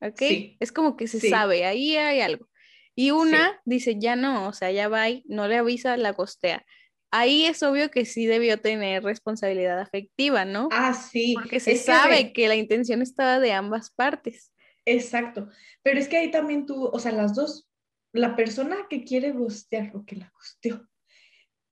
¿ok? 0.00 0.18
Sí. 0.18 0.56
Es 0.60 0.72
como 0.72 0.96
que 0.96 1.06
se 1.06 1.20
Sí. 1.20 1.30
sabe, 1.30 1.64
ahí 1.64 1.96
hay 1.96 2.20
algo. 2.20 2.48
Y 2.94 3.10
una 3.12 3.60
dice, 3.64 3.96
ya 3.98 4.14
no, 4.14 4.46
o 4.48 4.52
sea, 4.52 4.70
ya 4.70 4.88
va, 4.88 5.08
y 5.08 5.24
no 5.26 5.48
le 5.48 5.56
avisa, 5.56 5.96
la 5.96 6.12
costea. 6.12 6.64
Ahí 7.10 7.44
es 7.44 7.62
obvio 7.62 7.90
que 7.90 8.04
sí 8.04 8.26
debió 8.26 8.60
tener 8.60 9.02
responsabilidad 9.04 9.80
afectiva, 9.80 10.44
¿no? 10.44 10.68
Ah, 10.70 10.94
sí. 10.94 11.34
Porque 11.34 11.60
se 11.60 11.72
es 11.72 11.80
que 11.80 11.84
sabe 11.86 12.14
ve- 12.24 12.32
que 12.32 12.46
la 12.48 12.56
intención 12.56 13.02
estaba 13.02 13.38
de 13.40 13.52
ambas 13.52 13.90
partes. 13.90 14.52
Exacto. 14.84 15.48
Pero 15.82 15.98
es 15.98 16.08
que 16.08 16.18
ahí 16.18 16.30
también 16.30 16.66
tú, 16.66 16.84
o 16.86 16.98
sea, 16.98 17.12
las 17.12 17.34
dos, 17.34 17.68
la 18.12 18.36
persona 18.36 18.76
que 18.90 19.02
quiere 19.04 19.32
gustear 19.32 19.90
o 19.94 20.04
que 20.04 20.16
la 20.16 20.30
gusteó, 20.36 20.86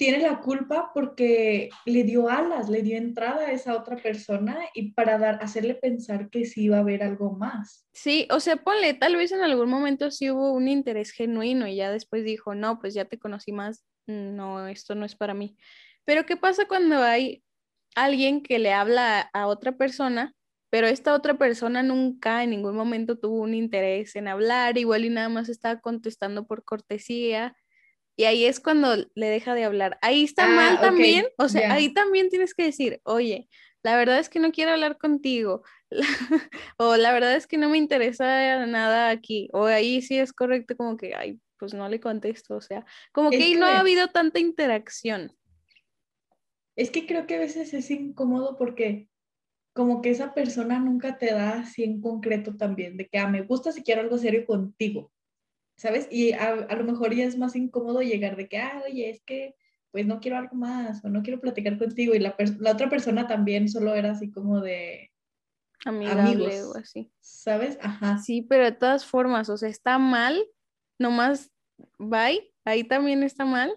tiene 0.02 0.18
la 0.18 0.40
culpa 0.40 0.90
porque 0.92 1.70
le 1.86 2.02
dio 2.02 2.28
alas, 2.28 2.68
le 2.68 2.82
dio 2.82 2.96
entrada 2.96 3.46
a 3.46 3.52
esa 3.52 3.76
otra 3.76 3.96
persona 3.96 4.58
y 4.74 4.90
para 4.94 5.16
dar, 5.16 5.38
hacerle 5.40 5.76
pensar 5.76 6.28
que 6.28 6.44
sí 6.44 6.64
iba 6.64 6.78
a 6.78 6.80
haber 6.80 7.04
algo 7.04 7.36
más. 7.36 7.86
Sí, 7.92 8.26
o 8.32 8.40
sea, 8.40 8.56
ponle, 8.56 8.94
tal 8.94 9.14
vez 9.14 9.30
en 9.30 9.42
algún 9.42 9.68
momento 9.70 10.10
sí 10.10 10.28
hubo 10.28 10.54
un 10.54 10.66
interés 10.66 11.12
genuino 11.12 11.68
y 11.68 11.76
ya 11.76 11.92
después 11.92 12.24
dijo, 12.24 12.56
no, 12.56 12.80
pues 12.80 12.94
ya 12.94 13.04
te 13.04 13.20
conocí 13.20 13.52
más, 13.52 13.84
no, 14.08 14.66
esto 14.66 14.96
no 14.96 15.06
es 15.06 15.14
para 15.14 15.34
mí. 15.34 15.56
Pero 16.04 16.26
¿qué 16.26 16.36
pasa 16.36 16.66
cuando 16.66 17.00
hay 17.00 17.44
alguien 17.94 18.42
que 18.42 18.58
le 18.58 18.72
habla 18.72 19.30
a, 19.32 19.46
otra 19.46 19.76
persona, 19.76 20.34
pero 20.68 20.88
esta 20.88 21.14
otra 21.14 21.38
persona 21.38 21.84
nunca 21.84 22.42
en 22.42 22.50
ningún 22.50 22.74
momento 22.74 23.20
tuvo 23.20 23.40
un 23.40 23.54
interés 23.54 24.16
en 24.16 24.26
hablar, 24.26 24.78
igual 24.78 25.04
y 25.04 25.10
nada 25.10 25.28
más 25.28 25.48
estaba 25.48 25.78
contestando 25.78 26.44
por 26.44 26.64
cortesía? 26.64 27.54
Y 28.16 28.24
ahí 28.24 28.44
es 28.44 28.60
cuando 28.60 28.96
le 29.14 29.26
deja 29.26 29.54
de 29.54 29.64
hablar. 29.64 29.98
Ahí 30.02 30.24
está 30.24 30.44
Ah, 30.44 30.54
mal 30.56 30.80
también, 30.80 31.26
o 31.38 31.48
sea, 31.48 31.72
ahí 31.72 31.92
también 31.92 32.28
tienes 32.28 32.54
que 32.54 32.64
decir, 32.64 33.00
oye, 33.04 33.48
la 33.82 33.96
verdad 33.96 34.18
es 34.18 34.28
que 34.28 34.38
no 34.38 34.52
quiero 34.52 34.72
hablar 34.72 34.98
contigo, 34.98 35.62
o 36.78 36.96
la 36.96 37.12
verdad 37.12 37.34
es 37.34 37.46
que 37.46 37.58
no 37.58 37.68
me 37.68 37.78
interesa 37.78 38.66
nada 38.66 39.10
aquí, 39.10 39.48
o 39.52 39.64
ahí 39.64 40.02
sí 40.02 40.18
es 40.18 40.32
correcto 40.32 40.76
como 40.76 40.96
que, 40.96 41.14
ay, 41.14 41.40
pues 41.58 41.74
no 41.74 41.88
le 41.88 42.00
contesto, 42.00 42.56
o 42.56 42.60
sea, 42.60 42.84
como 43.12 43.30
que 43.30 43.42
ahí 43.42 43.54
no 43.54 43.66
ha 43.66 43.80
habido 43.80 44.08
tanta 44.08 44.40
interacción. 44.40 45.32
Es 46.76 46.90
que 46.90 47.06
creo 47.06 47.26
que 47.26 47.36
a 47.36 47.40
veces 47.40 47.74
es 47.74 47.90
incómodo 47.90 48.56
porque 48.56 49.08
como 49.74 50.02
que 50.02 50.10
esa 50.10 50.34
persona 50.34 50.78
nunca 50.78 51.18
te 51.18 51.32
da 51.32 51.60
así 51.60 51.84
en 51.84 52.00
concreto 52.00 52.56
también, 52.56 52.96
de 52.96 53.08
que 53.08 53.18
ah, 53.18 53.28
me 53.28 53.42
gusta 53.42 53.72
si 53.72 53.82
quiero 53.82 54.00
algo 54.00 54.18
serio 54.18 54.44
contigo, 54.46 55.12
¿sabes? 55.76 56.08
Y 56.10 56.32
a, 56.32 56.52
a 56.52 56.76
lo 56.76 56.84
mejor 56.84 57.14
ya 57.14 57.24
es 57.24 57.36
más 57.36 57.56
incómodo 57.56 58.02
llegar 58.02 58.36
de 58.36 58.48
que, 58.48 58.58
ah, 58.58 58.82
oye, 58.86 59.10
es 59.10 59.22
que 59.22 59.54
pues 59.90 60.06
no 60.06 60.20
quiero 60.20 60.38
algo 60.38 60.56
más 60.56 61.04
o 61.04 61.10
no 61.10 61.22
quiero 61.22 61.38
platicar 61.40 61.78
contigo 61.78 62.14
y 62.14 62.18
la, 62.18 62.34
la 62.60 62.72
otra 62.72 62.88
persona 62.88 63.26
también 63.26 63.68
solo 63.68 63.94
era 63.94 64.12
así 64.12 64.30
como 64.30 64.60
de 64.62 65.12
amigable 65.84 66.30
amigos, 66.46 66.74
o 66.74 66.78
así. 66.78 67.12
¿sabes? 67.20 67.78
Ajá. 67.82 68.18
Sí, 68.18 68.40
pero 68.42 68.64
de 68.64 68.72
todas 68.72 69.04
formas, 69.04 69.50
o 69.50 69.56
sea, 69.58 69.68
está 69.68 69.98
mal, 69.98 70.42
nomás 70.98 71.52
bye, 71.98 72.54
ahí 72.64 72.84
también 72.84 73.22
está 73.22 73.44
mal, 73.44 73.74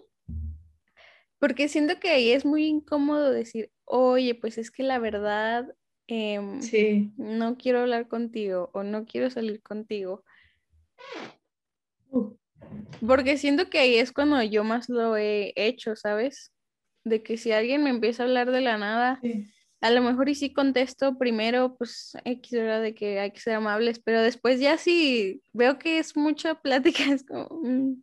porque 1.38 1.68
siento 1.68 2.00
que 2.00 2.08
ahí 2.08 2.30
es 2.30 2.46
muy 2.46 2.66
incómodo 2.66 3.30
decir, 3.30 3.70
oye, 3.84 4.34
pues 4.34 4.56
es 4.56 4.70
que 4.70 4.82
la 4.82 4.98
verdad, 4.98 5.76
em, 6.06 6.62
Sí. 6.62 7.12
no 7.16 7.58
quiero 7.58 7.80
hablar 7.80 8.08
contigo 8.08 8.70
o 8.72 8.82
no 8.84 9.04
quiero 9.04 9.28
salir 9.28 9.60
contigo, 9.62 10.24
porque 13.06 13.36
siento 13.36 13.68
que 13.68 13.78
ahí 13.78 13.96
es 13.96 14.12
cuando 14.12 14.42
yo 14.42 14.64
más 14.64 14.88
lo 14.88 15.16
he 15.16 15.52
hecho, 15.56 15.96
¿sabes? 15.96 16.52
De 17.04 17.22
que 17.22 17.36
si 17.36 17.52
alguien 17.52 17.84
me 17.84 17.90
empieza 17.90 18.22
a 18.22 18.26
hablar 18.26 18.50
de 18.50 18.60
la 18.60 18.78
nada, 18.78 19.20
sí. 19.22 19.46
a 19.80 19.90
lo 19.90 20.02
mejor 20.02 20.28
y 20.28 20.34
sí 20.34 20.52
contesto 20.52 21.18
primero, 21.18 21.76
pues 21.76 22.16
X. 22.24 22.50
De 22.50 22.94
que 22.94 23.20
hay 23.20 23.30
que 23.30 23.40
ser 23.40 23.54
amables, 23.54 24.00
pero 24.00 24.22
después 24.22 24.60
ya 24.60 24.78
si 24.78 25.42
veo 25.52 25.78
que 25.78 25.98
es 25.98 26.16
mucha 26.16 26.56
plática, 26.56 27.04
es 27.12 27.24
como, 27.24 27.48
mm, 27.62 28.02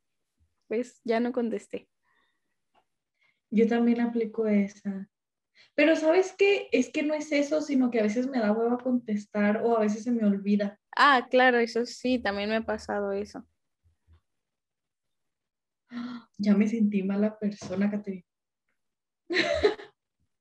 pues 0.67 1.01
ya 1.03 1.19
no 1.19 1.31
contesté. 1.31 1.89
Yo 3.49 3.67
también 3.67 4.01
aplico 4.01 4.47
esa. 4.47 5.09
Pero 5.75 5.95
¿sabes 5.95 6.33
qué? 6.37 6.69
Es 6.71 6.89
que 6.91 7.03
no 7.03 7.13
es 7.13 7.31
eso, 7.31 7.61
sino 7.61 7.89
que 7.89 7.99
a 7.99 8.03
veces 8.03 8.27
me 8.27 8.39
da 8.39 8.51
hueva 8.51 8.77
contestar 8.77 9.61
o 9.63 9.77
a 9.77 9.81
veces 9.81 10.03
se 10.03 10.11
me 10.11 10.25
olvida. 10.25 10.79
Ah, 10.95 11.27
claro, 11.29 11.57
eso 11.57 11.85
sí, 11.85 12.19
también 12.19 12.49
me 12.49 12.57
ha 12.57 12.65
pasado 12.65 13.11
eso. 13.11 13.45
Ya 16.37 16.55
me 16.55 16.67
sentí 16.67 17.03
mala 17.03 17.37
persona, 17.37 17.89
Caterina. 17.89 18.25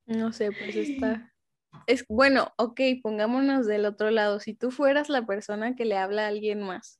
No 0.05 0.33
sé, 0.33 0.51
pues 0.51 0.75
está. 0.75 1.33
Es 1.87 2.05
bueno, 2.07 2.53
ok, 2.57 2.81
pongámonos 3.01 3.65
del 3.65 3.85
otro 3.85 4.11
lado. 4.11 4.39
Si 4.39 4.53
tú 4.53 4.71
fueras 4.71 5.09
la 5.09 5.25
persona 5.25 5.75
que 5.75 5.85
le 5.85 5.97
habla 5.97 6.25
a 6.25 6.27
alguien 6.27 6.61
más, 6.61 6.99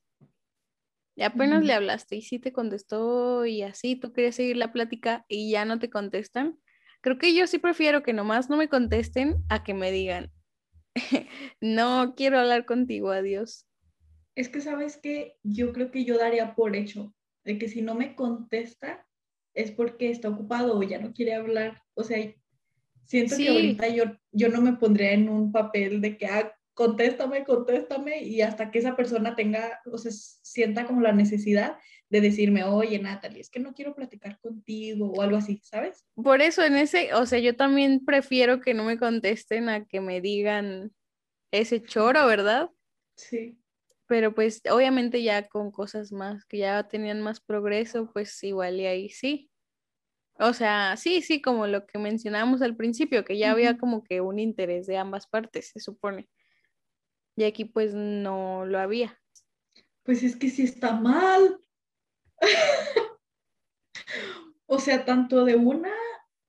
y 1.16 1.22
apenas 1.22 1.62
le 1.62 1.72
hablaste 1.72 2.16
y 2.16 2.22
sí 2.22 2.38
te 2.38 2.52
contestó 2.52 3.46
y 3.46 3.62
así 3.62 3.94
tú 3.94 4.12
querías 4.12 4.34
seguir 4.34 4.56
la 4.56 4.72
plática 4.72 5.24
y 5.28 5.50
ya 5.50 5.64
no 5.64 5.78
te 5.78 5.88
contestan, 5.88 6.58
creo 7.02 7.18
que 7.18 7.34
yo 7.34 7.46
sí 7.46 7.58
prefiero 7.58 8.02
que 8.02 8.12
nomás 8.12 8.50
no 8.50 8.56
me 8.56 8.68
contesten 8.68 9.36
a 9.48 9.62
que 9.62 9.74
me 9.74 9.92
digan, 9.92 10.32
no 11.60 12.14
quiero 12.16 12.40
hablar 12.40 12.64
contigo, 12.64 13.10
adiós. 13.10 13.66
Es 14.34 14.48
que, 14.48 14.60
¿sabes 14.60 14.96
qué? 14.96 15.38
Yo 15.44 15.72
creo 15.72 15.92
que 15.92 16.04
yo 16.04 16.18
daría 16.18 16.56
por 16.56 16.74
hecho 16.74 17.14
de 17.44 17.58
que 17.58 17.68
si 17.68 17.82
no 17.82 17.94
me 17.94 18.14
contesta 18.14 19.06
es 19.54 19.70
porque 19.70 20.10
está 20.10 20.28
ocupado 20.28 20.76
o 20.78 20.82
ya 20.82 20.98
no 20.98 21.12
quiere 21.12 21.34
hablar. 21.34 21.82
O 21.94 22.02
sea, 22.02 22.18
siento 23.04 23.36
Sí. 23.36 23.44
que 23.44 23.50
ahorita 23.50 23.88
yo, 23.88 24.04
yo 24.32 24.48
no 24.48 24.60
me 24.60 24.72
pondría 24.74 25.12
en 25.12 25.28
un 25.28 25.52
papel 25.52 26.00
de 26.00 26.16
que, 26.16 26.26
ah, 26.26 26.52
contéstame, 26.74 27.44
contéstame, 27.44 28.22
y 28.24 28.40
hasta 28.40 28.72
que 28.72 28.80
esa 28.80 28.96
persona 28.96 29.36
tenga, 29.36 29.80
o 29.84 29.96
sea, 29.96 30.10
sienta 30.10 30.86
como 30.86 31.00
la 31.02 31.12
necesidad 31.12 31.76
de 32.10 32.20
decirme, 32.20 32.64
oye, 32.64 32.98
Natalie, 32.98 33.40
es 33.40 33.48
que 33.50 33.60
no 33.60 33.74
quiero 33.74 33.94
platicar 33.94 34.40
contigo 34.40 35.12
o 35.12 35.22
algo 35.22 35.36
así, 35.36 35.60
¿sabes? 35.62 36.04
Por 36.16 36.42
eso 36.42 36.64
en 36.64 36.76
ese, 36.76 37.14
o 37.14 37.26
sea, 37.26 37.38
yo 37.38 37.54
también 37.54 38.04
prefiero 38.04 38.60
que 38.60 38.74
no 38.74 38.82
me 38.84 38.98
contesten 38.98 39.68
a 39.68 39.84
que 39.84 40.00
me 40.00 40.20
digan 40.20 40.92
ese 41.52 41.80
choro, 41.80 42.26
¿verdad? 42.26 42.70
Sí. 43.16 43.56
Pero 44.06 44.34
pues 44.34 44.60
obviamente 44.70 45.22
ya 45.22 45.48
con 45.48 45.70
cosas 45.70 46.12
más 46.12 46.44
que 46.44 46.58
ya 46.58 46.86
tenían 46.88 47.22
más 47.22 47.40
progreso, 47.40 48.10
pues 48.12 48.42
igual 48.44 48.80
y 48.80 48.86
ahí 48.86 49.08
sí. 49.08 49.50
O 50.38 50.52
sea, 50.52 50.96
sí, 50.96 51.22
sí, 51.22 51.40
como 51.40 51.66
lo 51.66 51.86
que 51.86 51.98
mencionábamos 51.98 52.60
al 52.60 52.76
principio, 52.76 53.24
que 53.24 53.38
ya 53.38 53.52
había 53.52 53.78
como 53.78 54.02
que 54.02 54.20
un 54.20 54.38
interés 54.38 54.86
de 54.86 54.98
ambas 54.98 55.26
partes, 55.28 55.70
se 55.70 55.80
supone. 55.80 56.28
Y 57.36 57.44
aquí 57.44 57.64
pues 57.64 57.94
no 57.94 58.64
lo 58.66 58.78
había. 58.78 59.20
Pues 60.02 60.22
es 60.22 60.36
que 60.36 60.50
sí 60.50 60.64
está 60.64 60.92
mal. 60.92 61.60
o 64.66 64.78
sea, 64.78 65.04
tanto 65.04 65.44
de 65.44 65.56
una, 65.56 65.92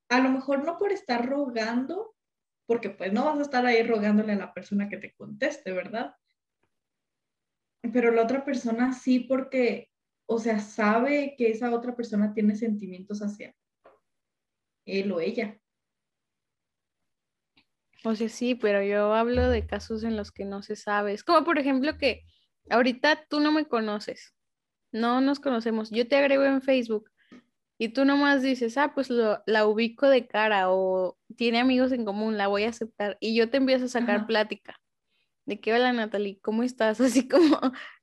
a 0.09 0.19
lo 0.19 0.29
mejor 0.29 0.65
no 0.65 0.77
por 0.77 0.91
estar 0.91 1.25
rogando, 1.27 2.15
porque 2.65 2.89
pues 2.89 3.13
no 3.13 3.25
vas 3.25 3.37
a 3.39 3.43
estar 3.43 3.65
ahí 3.65 3.83
rogándole 3.83 4.33
a 4.33 4.37
la 4.37 4.53
persona 4.53 4.89
que 4.89 4.97
te 4.97 5.13
conteste, 5.13 5.71
¿verdad? 5.71 6.15
Pero 7.91 8.11
la 8.11 8.23
otra 8.23 8.43
persona 8.43 8.93
sí 8.93 9.19
porque, 9.21 9.89
o 10.27 10.39
sea, 10.39 10.59
sabe 10.59 11.35
que 11.37 11.51
esa 11.51 11.73
otra 11.73 11.95
persona 11.95 12.33
tiene 12.33 12.55
sentimientos 12.55 13.21
hacia 13.21 13.55
él 14.85 15.11
o 15.11 15.19
ella. 15.19 15.59
O 18.03 18.15
sea, 18.15 18.29
sí, 18.29 18.55
pero 18.55 18.83
yo 18.83 19.13
hablo 19.13 19.49
de 19.49 19.65
casos 19.65 20.03
en 20.03 20.15
los 20.15 20.31
que 20.31 20.45
no 20.45 20.61
se 20.61 20.75
sabe. 20.75 21.13
Es 21.13 21.23
como, 21.23 21.43
por 21.43 21.57
ejemplo, 21.57 21.97
que 21.97 22.23
ahorita 22.69 23.25
tú 23.27 23.39
no 23.39 23.51
me 23.51 23.65
conoces, 23.65 24.35
no 24.91 25.21
nos 25.21 25.39
conocemos, 25.39 25.89
yo 25.89 26.07
te 26.07 26.15
agrego 26.15 26.45
en 26.45 26.61
Facebook 26.61 27.09
y 27.77 27.89
tú 27.89 28.05
nomás 28.05 28.41
dices, 28.41 28.77
ah, 28.77 28.93
pues 28.93 29.09
la 29.09 29.67
ubico 29.67 30.07
de 30.07 30.27
cara 30.27 30.71
o 30.71 31.17
tiene 31.35 31.59
amigos 31.59 31.91
en 31.91 32.05
común, 32.05 32.37
la 32.37 32.47
voy 32.47 32.63
a 32.63 32.69
aceptar 32.69 33.17
y 33.19 33.35
yo 33.35 33.49
te 33.49 33.57
empiezo 33.57 33.85
a 33.85 33.89
sacar 33.89 34.27
plática 34.27 34.79
de 35.45 35.59
que, 35.59 35.73
hola 35.73 35.93
Natalie, 35.93 36.39
¿cómo 36.41 36.63
estás? 36.63 36.99
Así 37.01 37.27
como 37.27 37.59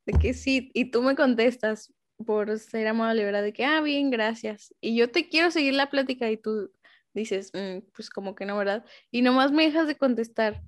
de 0.07 0.13
que 0.19 0.35
sí, 0.35 0.71
y 0.75 0.91
tú 0.91 1.03
me 1.03 1.17
contestas 1.17 1.93
por 2.25 2.59
ser 2.59 2.87
amable, 2.87 3.25
¿verdad? 3.25 3.43
De 3.43 3.53
que, 3.53 3.65
ah, 3.65 3.81
bien, 3.81 4.11
gracias. 4.11 4.75
Y 4.81 4.97
yo 4.97 5.11
te 5.11 5.29
quiero 5.29 5.51
seguir 5.51 5.75
la 5.75 5.91
plática 5.91 6.31
y 6.31 6.37
tú 6.37 6.71
dices, 7.15 7.51
mm, 7.53 7.91
pues 7.95 8.11
como 8.11 8.35
que 8.35 8.47
no, 8.47 8.57
¿verdad? 8.57 8.85
Y 9.11 9.23
nomás 9.23 9.53
me 9.53 9.65
dejas 9.65 9.87
de 9.87 9.97
contestar. 9.97 10.63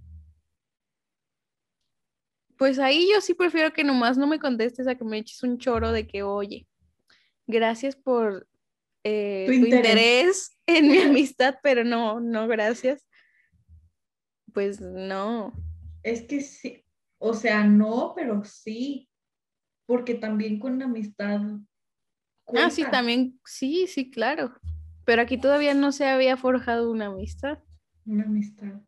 Pues 2.56 2.78
ahí 2.78 3.08
yo 3.12 3.20
sí 3.20 3.34
prefiero 3.34 3.72
que 3.72 3.84
nomás 3.84 4.16
no 4.16 4.26
me 4.26 4.38
contestes 4.38 4.86
a 4.86 4.94
que 4.94 5.04
me 5.04 5.18
eches 5.18 5.42
un 5.42 5.58
choro 5.58 5.92
de 5.92 6.06
que, 6.06 6.22
oye, 6.22 6.66
gracias 7.46 7.96
por 7.96 8.48
eh, 9.02 9.44
tu, 9.46 9.52
interés. 9.52 10.56
en 10.66 10.88
mi 10.88 10.98
amistad, 11.02 11.56
pero 11.62 11.84
no, 11.84 12.20
no, 12.20 12.46
gracias. 12.48 13.06
Pues 14.52 14.80
no. 14.80 15.52
Es 16.04 16.22
que 16.22 16.42
sí, 16.42 16.84
o 17.18 17.32
sea, 17.32 17.64
no, 17.64 18.12
pero 18.14 18.44
sí, 18.44 19.08
porque 19.86 20.14
también 20.14 20.58
con 20.58 20.78
la 20.78 20.84
amistad. 20.84 21.40
Ah, 22.54 22.70
sí, 22.70 22.84
también, 22.90 23.40
sí, 23.46 23.86
sí, 23.86 24.10
claro. 24.10 24.54
Pero 25.06 25.22
aquí 25.22 25.38
todavía 25.38 25.72
no 25.72 25.92
se 25.92 26.06
había 26.06 26.36
forjado 26.36 26.90
una 26.90 27.06
amistad. 27.06 27.58
Una 28.04 28.24
amistad. 28.24 28.82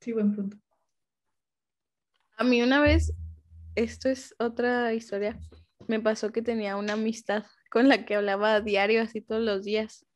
Sí, 0.00 0.12
buen 0.12 0.34
punto. 0.36 0.56
A 2.36 2.44
mí 2.44 2.62
una 2.62 2.80
vez, 2.80 3.12
esto 3.74 4.08
es 4.08 4.36
otra 4.38 4.94
historia, 4.94 5.38
me 5.88 5.98
pasó 5.98 6.30
que 6.30 6.42
tenía 6.42 6.76
una 6.76 6.92
amistad 6.92 7.44
con 7.72 7.88
la 7.88 8.04
que 8.04 8.14
hablaba 8.14 8.54
a 8.54 8.60
diario, 8.60 9.02
así 9.02 9.20
todos 9.20 9.42
los 9.42 9.64
días. 9.64 10.06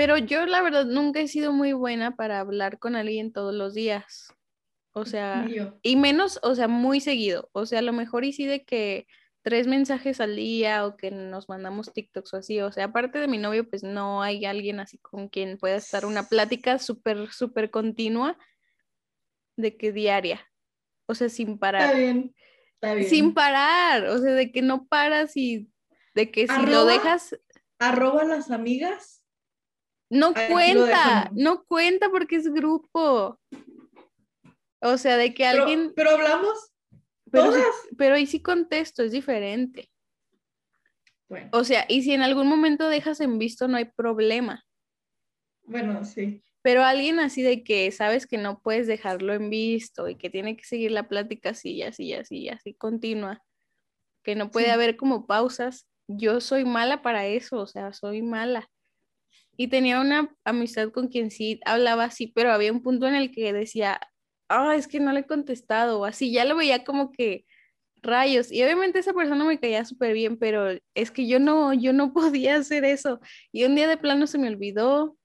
Pero 0.00 0.16
yo 0.16 0.46
la 0.46 0.62
verdad 0.62 0.86
nunca 0.86 1.20
he 1.20 1.28
sido 1.28 1.52
muy 1.52 1.74
buena 1.74 2.16
para 2.16 2.40
hablar 2.40 2.78
con 2.78 2.96
alguien 2.96 3.34
todos 3.34 3.54
los 3.54 3.74
días. 3.74 4.32
O 4.92 5.04
sea, 5.04 5.46
y 5.82 5.96
menos, 5.96 6.40
o 6.42 6.54
sea, 6.54 6.68
muy 6.68 7.00
seguido. 7.02 7.50
O 7.52 7.66
sea, 7.66 7.80
a 7.80 7.82
lo 7.82 7.92
mejor 7.92 8.24
y 8.24 8.32
sí 8.32 8.46
de 8.46 8.64
que 8.64 9.06
tres 9.42 9.66
mensajes 9.66 10.22
al 10.22 10.36
día 10.36 10.86
o 10.86 10.96
que 10.96 11.10
nos 11.10 11.50
mandamos 11.50 11.92
TikToks 11.92 12.32
o 12.32 12.36
así. 12.38 12.62
O 12.62 12.72
sea, 12.72 12.86
aparte 12.86 13.18
de 13.18 13.28
mi 13.28 13.36
novio, 13.36 13.68
pues 13.68 13.82
no 13.82 14.22
hay 14.22 14.46
alguien 14.46 14.80
así 14.80 14.96
con 14.96 15.28
quien 15.28 15.58
pueda 15.58 15.76
estar 15.76 16.06
una 16.06 16.22
plática 16.22 16.78
súper, 16.78 17.30
súper 17.30 17.70
continua 17.70 18.38
de 19.58 19.76
que 19.76 19.92
diaria. 19.92 20.50
O 21.08 21.14
sea, 21.14 21.28
sin 21.28 21.58
parar. 21.58 21.82
Está 21.82 21.98
bien, 21.98 22.34
está 22.72 22.94
bien. 22.94 23.10
Sin 23.10 23.34
parar. 23.34 24.06
O 24.06 24.16
sea, 24.16 24.32
de 24.32 24.50
que 24.50 24.62
no 24.62 24.86
paras 24.86 25.36
y 25.36 25.68
de 26.14 26.30
que 26.30 26.48
si 26.48 26.62
lo 26.64 26.86
dejas. 26.86 27.38
Arroba 27.78 28.24
las 28.24 28.50
amigas. 28.50 29.19
No 30.10 30.34
cuenta, 30.34 31.30
no 31.32 31.64
cuenta 31.64 32.10
porque 32.10 32.36
es 32.36 32.52
grupo. 32.52 33.38
O 34.80 34.98
sea, 34.98 35.16
de 35.16 35.32
que 35.32 35.46
alguien. 35.46 35.92
Pero 35.94 36.10
hablamos. 36.10 36.72
Pero, 37.30 37.52
pero 37.96 38.16
ahí 38.16 38.26
sí 38.26 38.42
contesto, 38.42 39.04
es 39.04 39.12
diferente. 39.12 39.88
Bueno. 41.28 41.48
O 41.52 41.62
sea, 41.62 41.86
y 41.88 42.02
si 42.02 42.12
en 42.12 42.22
algún 42.22 42.48
momento 42.48 42.88
dejas 42.88 43.20
en 43.20 43.38
visto, 43.38 43.68
no 43.68 43.76
hay 43.76 43.84
problema. 43.84 44.64
Bueno, 45.62 46.04
sí. 46.04 46.42
Pero 46.62 46.82
alguien 46.82 47.20
así 47.20 47.42
de 47.42 47.62
que 47.62 47.90
sabes 47.92 48.26
que 48.26 48.36
no 48.36 48.60
puedes 48.60 48.88
dejarlo 48.88 49.32
en 49.32 49.48
visto 49.48 50.08
y 50.08 50.16
que 50.16 50.28
tiene 50.28 50.56
que 50.56 50.64
seguir 50.64 50.90
la 50.90 51.08
plática 51.08 51.50
así, 51.50 51.82
así, 51.82 52.12
así, 52.12 52.48
así 52.48 52.74
continua, 52.74 53.42
que 54.24 54.34
no 54.34 54.50
puede 54.50 54.72
haber 54.72 54.96
como 54.96 55.26
pausas. 55.26 55.86
Yo 56.08 56.40
soy 56.40 56.64
mala 56.64 57.00
para 57.00 57.26
eso, 57.26 57.60
o 57.60 57.66
sea, 57.68 57.92
soy 57.92 58.22
mala. 58.22 58.68
Y 59.60 59.68
tenía 59.68 60.00
una 60.00 60.34
amistad 60.42 60.88
con 60.90 61.08
quien 61.08 61.30
sí 61.30 61.60
hablaba 61.66 62.04
así, 62.04 62.28
pero 62.28 62.50
había 62.50 62.72
un 62.72 62.82
punto 62.82 63.06
en 63.06 63.14
el 63.14 63.30
que 63.30 63.52
decía, 63.52 64.00
ah, 64.48 64.74
es 64.74 64.88
que 64.88 65.00
no 65.00 65.12
le 65.12 65.20
he 65.20 65.26
contestado, 65.26 66.00
o 66.00 66.06
así, 66.06 66.32
ya 66.32 66.46
lo 66.46 66.56
veía 66.56 66.82
como 66.82 67.12
que 67.12 67.44
rayos. 67.96 68.50
Y 68.50 68.62
obviamente 68.62 69.00
esa 69.00 69.12
persona 69.12 69.44
me 69.44 69.60
caía 69.60 69.84
súper 69.84 70.14
bien, 70.14 70.38
pero 70.38 70.78
es 70.94 71.10
que 71.10 71.26
yo 71.28 71.38
no, 71.40 71.74
yo 71.74 71.92
no 71.92 72.14
podía 72.14 72.56
hacer 72.56 72.86
eso. 72.86 73.20
Y 73.52 73.64
un 73.64 73.74
día 73.74 73.86
de 73.86 73.98
plano 73.98 74.26
se 74.26 74.38
me 74.38 74.48
olvidó 74.48 75.18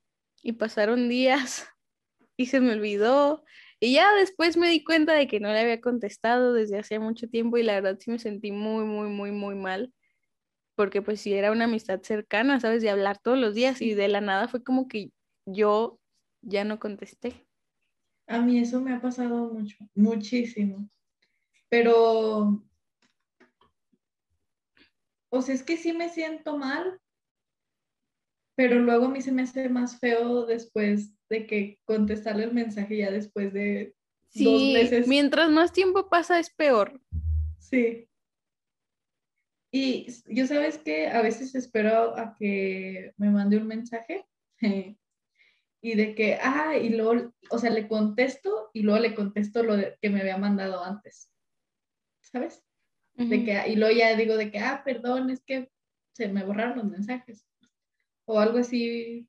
y 0.43 0.52
pasaron 0.52 1.08
días 1.08 1.65
y 2.36 2.48
se 2.48 2.60
me 2.60 2.74
olvidó. 2.74 3.45
Y 3.80 3.93
ya 3.93 4.13
después 4.15 4.58
me 4.58 4.67
di 4.69 4.84
cuenta 4.84 5.13
de 5.13 5.30
que 5.30 5.39
no 5.39 5.48
le 5.48 5.62
había 5.62 5.80
contestado 5.80 6.52
desde 6.52 6.78
hacía 6.78 7.00
mucho 7.00 7.30
tiempo 7.30 7.58
y 7.58 7.63
la 7.63 7.76
verdad 7.76 7.98
sí 8.02 8.12
me 8.12 8.19
sentí 8.19 8.52
muy, 8.52 8.84
muy, 8.84 9.08
muy, 9.08 9.32
muy 9.32 9.56
mal. 9.56 9.93
Porque 10.76 11.02
pues 11.02 11.22
sí 11.22 11.34
era 11.34 11.52
una 11.52 11.66
amistad 11.66 12.02
cercana, 12.02 12.60
¿sabes? 12.60 12.82
De 12.82 12.90
hablar 12.90 13.18
todos 13.18 13.38
los 13.38 13.56
días 13.56 13.82
y 13.82 13.94
de 13.94 14.08
la 14.08 14.22
nada 14.22 14.48
fue 14.48 14.64
como 14.64 14.88
que 14.88 15.12
yo 15.46 16.00
ya 16.42 16.64
no 16.64 16.80
contesté. 16.80 17.48
A 18.28 18.42
mí 18.42 18.60
eso 18.60 18.82
me 18.82 18.94
ha 18.94 19.02
pasado 19.02 19.54
mucho, 19.54 19.78
muchísimo. 19.94 20.90
Pero, 21.70 22.64
o 25.30 25.42
sea, 25.42 25.56
es 25.56 25.64
que 25.64 25.78
sí 25.78 25.94
me 25.94 26.10
siento 26.10 26.58
mal, 26.58 27.00
pero 28.56 28.80
luego 28.80 29.06
a 29.06 29.10
mí 29.10 29.22
se 29.22 29.32
me 29.32 29.44
hace 29.44 29.70
más 29.70 30.00
feo 30.00 30.46
después 30.46 31.12
de 31.30 31.46
que 31.46 31.80
contestarle 31.86 32.46
el 32.46 32.54
mensaje 32.54 32.98
ya 32.98 33.12
después 33.12 33.54
de 33.54 33.96
dos 34.34 34.62
meses. 34.62 35.08
Mientras 35.08 35.50
más 35.52 35.72
tiempo 35.72 36.10
pasa 36.10 36.40
es 36.40 36.50
peor. 36.50 37.02
Sí. 37.60 38.08
Y 39.78 40.08
yo 40.28 40.48
sabes 40.48 40.78
que 40.78 41.08
a 41.08 41.22
veces 41.22 41.54
espero 41.54 42.18
a 42.18 42.38
que 42.40 43.14
me 43.18 43.30
mande 43.30 43.58
un 43.58 43.68
mensaje 43.68 44.26
y 45.82 45.96
de 45.96 46.16
que, 46.16 46.40
ah, 46.42 46.78
y 46.78 46.92
luego, 46.96 47.34
o 47.50 47.60
sea, 47.60 47.72
le 47.72 47.86
contesto 47.90 48.70
y 48.72 48.84
luego 48.84 49.02
le 49.02 49.14
contesto 49.14 49.64
lo 49.64 49.76
que 50.00 50.10
me 50.10 50.22
había 50.22 50.38
mandado 50.38 50.82
antes, 50.82 51.30
¿sabes? 52.22 52.64
De 53.16 53.44
que, 53.44 53.64
y 53.68 53.76
luego 53.76 53.94
ya 53.94 54.16
digo 54.16 54.38
de 54.38 54.50
que, 54.50 54.60
ah, 54.60 54.82
perdón, 54.86 55.30
es 55.30 55.44
que 55.44 55.70
se 56.14 56.30
me 56.30 56.46
borraron 56.46 56.78
los 56.78 56.86
mensajes. 56.86 57.46
O 58.24 58.40
algo 58.40 58.60
así. 58.60 59.28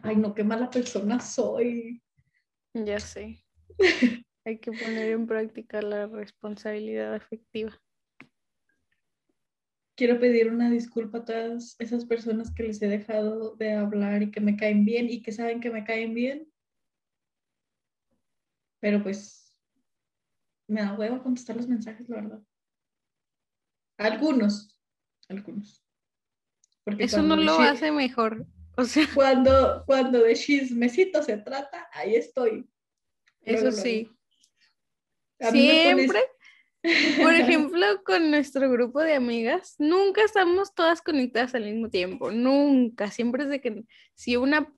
Ay, 0.00 0.14
no, 0.14 0.32
qué 0.32 0.44
mala 0.44 0.70
persona 0.70 1.18
soy. 1.18 2.00
Ya 2.72 3.00
sé. 3.00 3.42
Hay 4.44 4.58
que 4.58 4.70
poner 4.70 5.10
en 5.10 5.26
práctica 5.26 5.82
la 5.82 6.06
responsabilidad 6.06 7.16
afectiva 7.16 7.76
quiero 10.00 10.18
pedir 10.18 10.50
una 10.50 10.70
disculpa 10.70 11.18
a 11.18 11.24
todas 11.26 11.76
esas 11.78 12.06
personas 12.06 12.54
que 12.54 12.62
les 12.62 12.80
he 12.80 12.88
dejado 12.88 13.54
de 13.56 13.74
hablar 13.74 14.22
y 14.22 14.30
que 14.30 14.40
me 14.40 14.56
caen 14.56 14.86
bien 14.86 15.10
y 15.10 15.20
que 15.20 15.30
saben 15.30 15.60
que 15.60 15.68
me 15.68 15.84
caen 15.84 16.14
bien. 16.14 16.50
Pero 18.80 19.02
pues 19.02 19.54
me 20.66 20.80
da 20.80 20.94
huevo 20.94 21.22
contestar 21.22 21.56
los 21.56 21.68
mensajes, 21.68 22.08
la 22.08 22.16
verdad. 22.16 22.42
Algunos, 23.98 24.74
algunos. 25.28 25.84
Porque 26.82 27.04
Eso 27.04 27.22
no 27.22 27.36
lo 27.36 27.60
hace 27.60 27.92
mejor. 27.92 28.46
O 28.78 28.84
sea, 28.84 29.06
cuando, 29.14 29.84
cuando 29.84 30.22
de 30.22 30.34
chismecito 30.34 31.22
se 31.22 31.36
trata, 31.36 31.90
ahí 31.92 32.14
estoy. 32.14 32.66
Eso 33.42 33.70
sí. 33.70 34.10
Siempre, 35.38 36.20
por 36.82 37.34
ejemplo, 37.34 37.86
con 38.04 38.30
nuestro 38.30 38.70
grupo 38.70 39.00
de 39.00 39.14
amigas, 39.14 39.76
nunca 39.78 40.22
estamos 40.24 40.74
todas 40.74 41.02
conectadas 41.02 41.54
al 41.54 41.64
mismo 41.64 41.90
tiempo, 41.90 42.30
nunca. 42.30 43.10
Siempre 43.10 43.44
es 43.44 43.50
de 43.50 43.60
que 43.60 43.84
si 44.14 44.36
una 44.36 44.72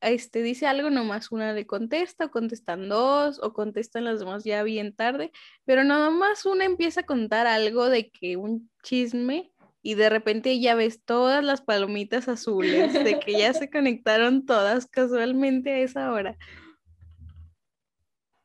este, 0.00 0.42
dice 0.42 0.66
algo, 0.66 0.90
nomás 0.90 1.32
una 1.32 1.52
le 1.52 1.66
contesta, 1.66 2.26
o 2.26 2.30
contestan 2.30 2.88
dos, 2.88 3.40
o 3.42 3.52
contestan 3.52 4.04
las 4.04 4.20
demás 4.20 4.44
ya 4.44 4.62
bien 4.62 4.94
tarde, 4.94 5.32
pero 5.64 5.84
nada 5.84 6.10
más 6.10 6.46
una 6.46 6.64
empieza 6.64 7.00
a 7.00 7.06
contar 7.06 7.46
algo 7.46 7.88
de 7.88 8.10
que 8.10 8.36
un 8.36 8.70
chisme 8.82 9.52
y 9.82 9.94
de 9.94 10.08
repente 10.10 10.60
ya 10.60 10.74
ves 10.74 11.02
todas 11.04 11.44
las 11.44 11.62
palomitas 11.62 12.28
azules 12.28 12.92
de 12.92 13.18
que 13.18 13.32
ya 13.32 13.52
se 13.54 13.70
conectaron 13.70 14.44
todas 14.44 14.86
casualmente 14.86 15.72
a 15.72 15.78
esa 15.78 16.12
hora. 16.12 16.36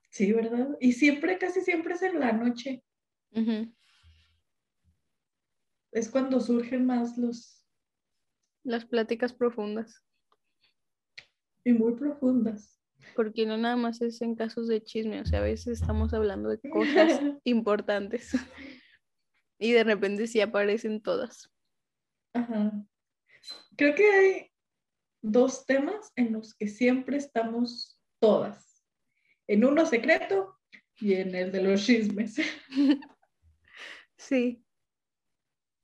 Sí, 0.10 0.32
¿verdad? 0.32 0.70
Y 0.80 0.94
siempre, 0.94 1.40
casi 1.40 1.62
siempre 1.62 1.96
es 1.96 2.04
en 2.04 2.20
la 2.20 2.32
noche. 2.34 2.84
Es 5.92 6.10
cuando 6.10 6.40
surgen 6.40 6.86
más 6.86 7.18
los... 7.18 7.66
Las 8.64 8.86
pláticas 8.86 9.34
profundas. 9.34 10.04
Y 11.66 11.74
muy 11.74 11.94
profundas. 11.96 12.80
Porque 13.16 13.46
no 13.46 13.58
nada 13.58 13.76
más 13.76 14.02
es 14.02 14.22
en 14.22 14.36
casos 14.36 14.68
de 14.68 14.82
chisme, 14.82 15.22
o 15.22 15.26
sea, 15.26 15.40
a 15.40 15.44
veces 15.44 15.82
estamos 15.82 16.14
hablando 16.14 16.50
de 16.50 16.60
cosas 16.70 17.22
importantes 17.44 18.34
y 19.60 19.72
de 19.72 19.84
repente 19.84 20.28
sí 20.28 20.42
aparecen 20.42 21.02
todas. 21.02 21.50
Ajá. 22.34 22.72
Creo 23.76 23.96
que 23.96 24.10
hay 24.10 24.52
dos 25.22 25.66
temas 25.66 26.12
en 26.16 26.34
los 26.34 26.54
que 26.56 26.68
siempre 26.68 27.18
estamos 27.18 28.00
todas. 28.20 28.84
En 29.48 29.66
uno 29.66 29.86
secreto 29.86 30.60
y 30.98 31.14
en 31.14 31.36
el 31.36 31.52
de 31.52 31.62
los 31.64 31.86
chismes. 31.86 32.36
Sí. 34.24 34.64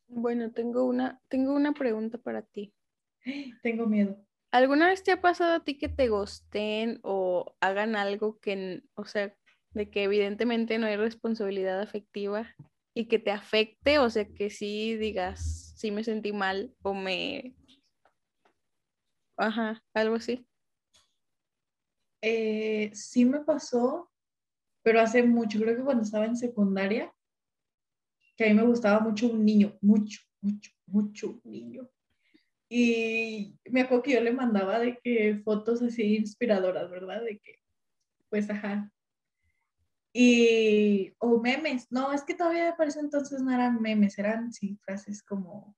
Bueno, 0.07 0.51
tengo 0.51 0.85
una, 0.85 1.21
tengo 1.27 1.53
una 1.53 1.73
pregunta 1.73 2.17
para 2.17 2.41
ti. 2.41 2.73
Tengo 3.61 3.85
miedo. 3.85 4.17
¿Alguna 4.51 4.87
vez 4.87 5.03
te 5.03 5.11
ha 5.11 5.21
pasado 5.21 5.55
a 5.55 5.63
ti 5.63 5.77
que 5.77 5.89
te 5.89 6.07
gusten 6.07 6.99
o 7.03 7.53
hagan 7.59 7.97
algo 7.97 8.39
que, 8.39 8.81
o 8.95 9.03
sea, 9.05 9.35
de 9.71 9.91
que 9.91 10.03
evidentemente 10.03 10.79
no 10.79 10.87
hay 10.87 10.95
responsabilidad 10.95 11.81
afectiva 11.81 12.55
y 12.95 13.07
que 13.07 13.19
te 13.19 13.31
afecte? 13.31 13.99
O 13.99 14.09
sea, 14.09 14.25
que 14.25 14.49
sí 14.49 14.95
digas, 14.95 15.73
sí 15.75 15.91
me 15.91 16.05
sentí 16.05 16.31
mal 16.31 16.73
o 16.81 16.93
me... 16.93 17.55
Ajá, 19.37 19.83
algo 19.93 20.15
así. 20.15 20.47
Eh, 22.21 22.89
sí 22.93 23.25
me 23.25 23.41
pasó, 23.41 24.09
pero 24.81 25.01
hace 25.01 25.23
mucho, 25.23 25.59
creo 25.59 25.75
que 25.75 25.83
cuando 25.83 26.03
estaba 26.03 26.25
en 26.25 26.35
secundaria, 26.35 27.13
que 28.39 28.45
a 28.45 28.47
mí 28.47 28.53
me 28.53 28.63
gustaba 28.63 29.01
mucho 29.01 29.27
un 29.27 29.43
niño, 29.43 29.77
mucho, 29.81 30.21
mucho, 30.39 30.71
mucho 30.85 31.41
un 31.43 31.51
niño. 31.51 31.89
Y 32.69 33.59
me 33.65 33.81
acuerdo 33.81 34.03
que 34.03 34.13
yo 34.13 34.21
le 34.21 34.31
mandaba 34.31 34.79
de 34.79 34.97
que 35.03 35.41
fotos 35.43 35.81
así 35.81 36.15
inspiradoras, 36.15 36.89
¿verdad? 36.89 37.21
De 37.21 37.37
que, 37.37 37.55
pues, 38.29 38.49
ajá. 38.49 38.89
Y, 40.13 41.13
o 41.17 41.41
memes, 41.41 41.91
no, 41.91 42.13
es 42.13 42.23
que 42.23 42.33
todavía 42.33 42.77
para 42.77 42.89
ese 42.89 43.01
entonces 43.01 43.41
no 43.41 43.51
eran 43.51 43.81
memes, 43.81 44.17
eran, 44.17 44.53
sí, 44.53 44.79
frases 44.85 45.21
como 45.21 45.75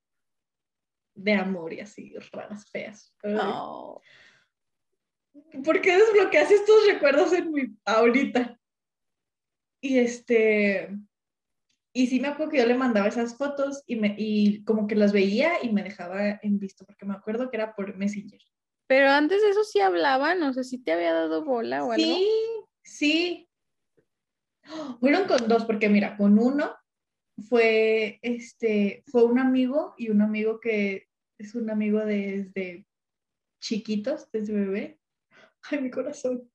de 1.15 1.33
amor 1.33 1.73
y 1.73 1.79
así, 1.79 2.13
raras, 2.31 2.69
feas. 2.69 3.11
Oh. 3.23 3.99
¿Por 5.65 5.81
qué 5.81 5.97
desbloqueas 5.97 6.51
estos 6.51 6.85
recuerdos 6.85 7.33
en 7.33 7.51
mi 7.51 7.75
ahorita? 7.85 8.59
Y 9.81 9.97
este, 9.97 10.95
y 11.93 12.07
sí 12.07 12.19
me 12.19 12.29
acuerdo 12.29 12.51
que 12.51 12.57
yo 12.59 12.65
le 12.65 12.77
mandaba 12.77 13.07
esas 13.07 13.35
fotos 13.37 13.83
y, 13.85 13.97
me, 13.97 14.15
y 14.17 14.63
como 14.63 14.87
que 14.87 14.95
las 14.95 15.11
veía 15.11 15.63
y 15.63 15.71
me 15.71 15.83
dejaba 15.83 16.39
en 16.41 16.59
visto, 16.59 16.85
porque 16.85 17.05
me 17.05 17.13
acuerdo 17.13 17.49
que 17.49 17.57
era 17.57 17.75
por 17.75 17.97
Messenger. 17.97 18.39
Pero 18.87 19.09
antes 19.09 19.41
de 19.41 19.49
eso 19.49 19.63
sí 19.63 19.79
hablaban, 19.79 20.39
no 20.39 20.53
sé 20.53 20.63
si 20.63 20.77
te 20.77 20.91
había 20.91 21.13
dado 21.13 21.43
bola 21.43 21.83
o 21.83 21.91
algo. 21.91 22.03
Sí, 22.03 22.27
sí. 22.83 23.49
Fueron 24.99 25.27
con 25.27 25.47
dos, 25.47 25.65
porque 25.65 25.89
mira, 25.89 26.15
con 26.17 26.39
uno 26.39 26.75
fue, 27.49 28.19
este, 28.21 29.03
fue 29.07 29.23
un 29.23 29.39
amigo 29.39 29.93
y 29.97 30.09
un 30.09 30.21
amigo 30.21 30.59
que 30.59 31.07
es 31.37 31.55
un 31.55 31.69
amigo 31.69 31.99
desde 31.99 32.85
chiquitos, 33.59 34.29
desde 34.31 34.53
bebé. 34.53 34.99
Ay, 35.69 35.81
mi 35.81 35.91
corazón. 35.91 36.49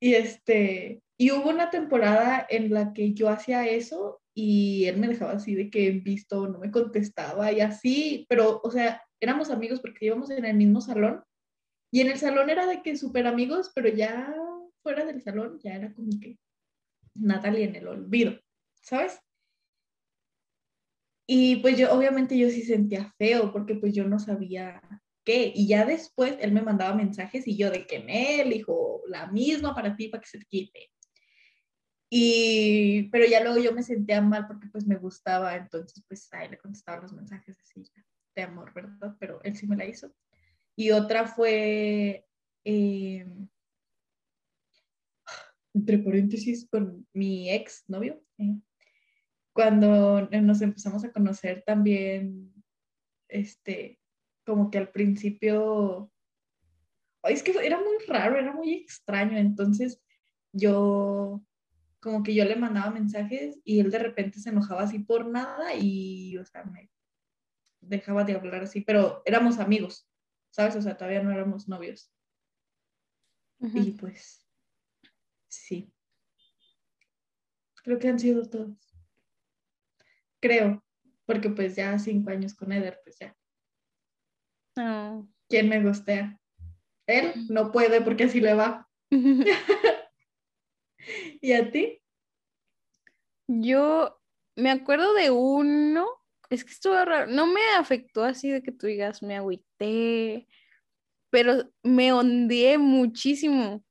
Y 0.00 0.14
este, 0.14 1.02
y 1.18 1.32
hubo 1.32 1.50
una 1.50 1.70
temporada 1.70 2.46
en 2.48 2.72
la 2.72 2.92
que 2.92 3.12
yo 3.12 3.28
hacía 3.28 3.66
eso 3.66 4.22
y 4.40 4.86
él 4.86 4.98
me 4.98 5.08
dejaba 5.08 5.32
así 5.32 5.56
de 5.56 5.68
que 5.68 5.90
visto, 5.90 6.46
no 6.46 6.60
me 6.60 6.70
contestaba 6.70 7.50
y 7.50 7.60
así, 7.60 8.24
pero, 8.28 8.60
o 8.62 8.70
sea, 8.70 9.02
éramos 9.18 9.50
amigos 9.50 9.80
porque 9.80 10.06
íbamos 10.06 10.30
en 10.30 10.44
el 10.44 10.56
mismo 10.56 10.80
salón 10.80 11.24
y 11.90 12.02
en 12.02 12.06
el 12.12 12.18
salón 12.18 12.48
era 12.48 12.64
de 12.68 12.80
que 12.80 12.96
súper 12.96 13.26
amigos, 13.26 13.72
pero 13.74 13.88
ya 13.88 14.32
fuera 14.80 15.04
del 15.04 15.20
salón 15.22 15.58
ya 15.58 15.74
era 15.74 15.92
como 15.92 16.10
que 16.20 16.38
Natalie 17.16 17.64
en 17.64 17.74
el 17.74 17.88
olvido, 17.88 18.38
¿sabes? 18.80 19.18
Y 21.26 21.56
pues 21.56 21.76
yo, 21.76 21.92
obviamente 21.92 22.38
yo 22.38 22.48
sí 22.48 22.62
sentía 22.62 23.12
feo 23.18 23.50
porque 23.50 23.74
pues 23.74 23.92
yo 23.92 24.04
no 24.04 24.20
sabía 24.20 24.80
qué. 25.24 25.52
Y 25.52 25.66
ya 25.66 25.84
después 25.84 26.36
él 26.40 26.52
me 26.52 26.62
mandaba 26.62 26.94
mensajes 26.94 27.48
y 27.48 27.56
yo 27.56 27.72
de 27.72 27.88
que 27.88 27.98
me, 27.98 28.40
él 28.42 28.50
dijo, 28.50 29.02
la 29.08 29.26
misma 29.32 29.74
para 29.74 29.96
ti, 29.96 30.06
para 30.08 30.20
que 30.20 30.28
se 30.28 30.38
te 30.38 30.44
quite. 30.44 30.92
Y, 32.10 33.08
pero 33.10 33.26
ya 33.26 33.42
luego 33.42 33.58
yo 33.58 33.72
me 33.72 33.82
sentía 33.82 34.22
mal 34.22 34.46
porque 34.46 34.68
pues 34.68 34.86
me 34.86 34.96
gustaba, 34.96 35.56
entonces 35.56 36.02
pues 36.08 36.32
ahí 36.32 36.48
le 36.48 36.58
contestaba 36.58 37.02
los 37.02 37.12
mensajes 37.12 37.58
así 37.60 37.82
de 38.34 38.42
amor, 38.42 38.72
¿verdad? 38.72 39.16
Pero 39.20 39.40
él 39.42 39.56
sí 39.56 39.66
me 39.66 39.76
la 39.76 39.84
hizo. 39.84 40.14
Y 40.74 40.90
otra 40.92 41.26
fue, 41.26 42.24
eh, 42.64 43.26
entre 45.74 45.98
paréntesis, 45.98 46.66
con 46.70 47.06
mi 47.12 47.50
ex 47.50 47.84
novio. 47.88 48.22
Eh, 48.38 48.56
cuando 49.52 50.28
nos 50.30 50.62
empezamos 50.62 51.04
a 51.04 51.12
conocer 51.12 51.62
también, 51.66 52.54
este, 53.28 54.00
como 54.46 54.70
que 54.70 54.78
al 54.78 54.90
principio, 54.90 56.10
es 57.24 57.42
que 57.42 57.50
era 57.50 57.78
muy 57.78 57.98
raro, 58.06 58.38
era 58.38 58.52
muy 58.52 58.72
extraño, 58.74 59.36
entonces 59.36 60.00
yo 60.52 61.42
como 62.00 62.22
que 62.22 62.34
yo 62.34 62.44
le 62.44 62.56
mandaba 62.56 62.90
mensajes 62.90 63.58
y 63.64 63.80
él 63.80 63.90
de 63.90 63.98
repente 63.98 64.38
se 64.38 64.50
enojaba 64.50 64.82
así 64.82 65.00
por 65.00 65.26
nada 65.26 65.74
y, 65.74 66.36
o 66.38 66.44
sea, 66.44 66.64
me 66.64 66.90
dejaba 67.80 68.24
de 68.24 68.34
hablar 68.34 68.62
así, 68.62 68.80
pero 68.80 69.22
éramos 69.24 69.58
amigos, 69.58 70.08
¿sabes? 70.50 70.76
O 70.76 70.82
sea, 70.82 70.96
todavía 70.96 71.22
no 71.22 71.32
éramos 71.32 71.68
novios. 71.68 72.12
Y 73.60 73.90
pues, 73.92 74.46
sí. 75.48 75.92
Creo 77.82 77.98
que 77.98 78.08
han 78.08 78.20
sido 78.20 78.48
todos. 78.48 78.76
Creo, 80.40 80.84
porque 81.26 81.50
pues 81.50 81.74
ya 81.74 81.98
cinco 81.98 82.30
años 82.30 82.54
con 82.54 82.70
Eder, 82.70 83.00
pues 83.02 83.18
ya. 83.18 83.36
¿Quién 85.48 85.68
me 85.68 85.82
gustea? 85.82 86.38
Él 87.06 87.32
no 87.48 87.72
puede 87.72 88.00
porque 88.00 88.24
así 88.24 88.40
le 88.40 88.54
va. 88.54 88.88
¿Y 91.40 91.52
a 91.52 91.70
ti? 91.70 92.00
Yo 93.48 94.20
me 94.56 94.70
acuerdo 94.70 95.14
de 95.14 95.30
uno, 95.30 96.06
es 96.50 96.64
que 96.64 96.72
estuvo 96.72 96.94
raro, 97.04 97.30
no 97.30 97.46
me 97.46 97.62
afectó 97.78 98.24
así 98.24 98.50
de 98.50 98.62
que 98.62 98.72
tú 98.72 98.86
digas, 98.86 99.22
me 99.22 99.36
agüité, 99.36 100.46
pero 101.30 101.70
me 101.82 102.12
ondeé 102.12 102.78
muchísimo 102.78 103.84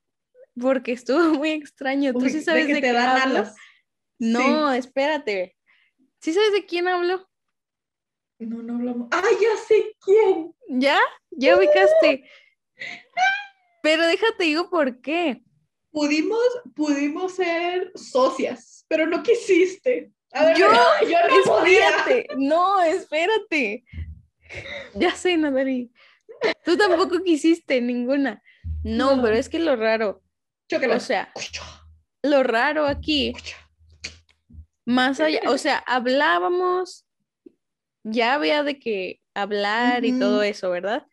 porque 0.60 0.92
estuvo 0.92 1.20
muy 1.40 1.52
extraño. 1.52 2.14
¿Tú 2.14 2.30
sí 2.30 2.42
sabes 2.42 2.68
de, 2.68 2.82
qué 2.82 2.90
hablo? 2.90 3.46
No, 4.20 4.74
espérate. 4.74 5.56
¿Sí 6.20 6.34
sabes 6.34 6.52
de 6.52 6.66
quién 6.66 6.88
hablo? 6.88 7.28
No, 8.40 8.62
no 8.62 8.76
hablamos. 8.76 9.08
¡Ay, 9.12 9.36
ya 9.42 9.58
sé 9.68 9.96
quién! 10.04 10.54
¿Ya? 10.68 11.00
¿Ya 11.32 11.58
ubicaste? 11.58 12.30
Pero 13.82 14.06
déjate 14.06 14.44
digo 14.44 14.70
por 14.70 15.02
qué 15.02 15.44
pudimos, 15.98 16.40
pudimos 16.76 17.34
ser 17.34 17.92
socias, 17.96 18.86
pero 18.88 19.08
no 19.08 19.24
quisiste. 19.24 20.12
yo, 20.56 20.70
yo 21.10 21.18
no 21.28 21.66
espérate, 21.66 22.28
no, 22.38 22.82
espérate. 22.84 23.84
Ya 24.94 25.16
sé, 25.16 25.36
Nadari. 25.38 25.92
Tú 26.64 26.78
tampoco 26.78 27.24
quisiste 27.24 27.82
ninguna. 27.82 28.44
No, 28.84 29.20
pero 29.24 29.36
es 29.36 29.50
que 29.50 29.58
lo 29.58 29.76
raro. 29.76 30.22
O 30.94 31.00
sea, 31.00 31.34
lo 32.22 32.44
raro 32.44 32.86
aquí, 32.86 33.34
más 34.86 35.20
allá, 35.20 35.42
o 35.48 35.58
sea, 35.58 35.78
hablábamos, 35.88 37.08
ya 38.04 38.36
había 38.36 38.62
de 38.62 38.78
que 38.78 39.20
hablar 39.34 40.06
y 40.06 40.20
todo 40.20 40.44
eso, 40.44 40.70
¿verdad? 40.70 41.08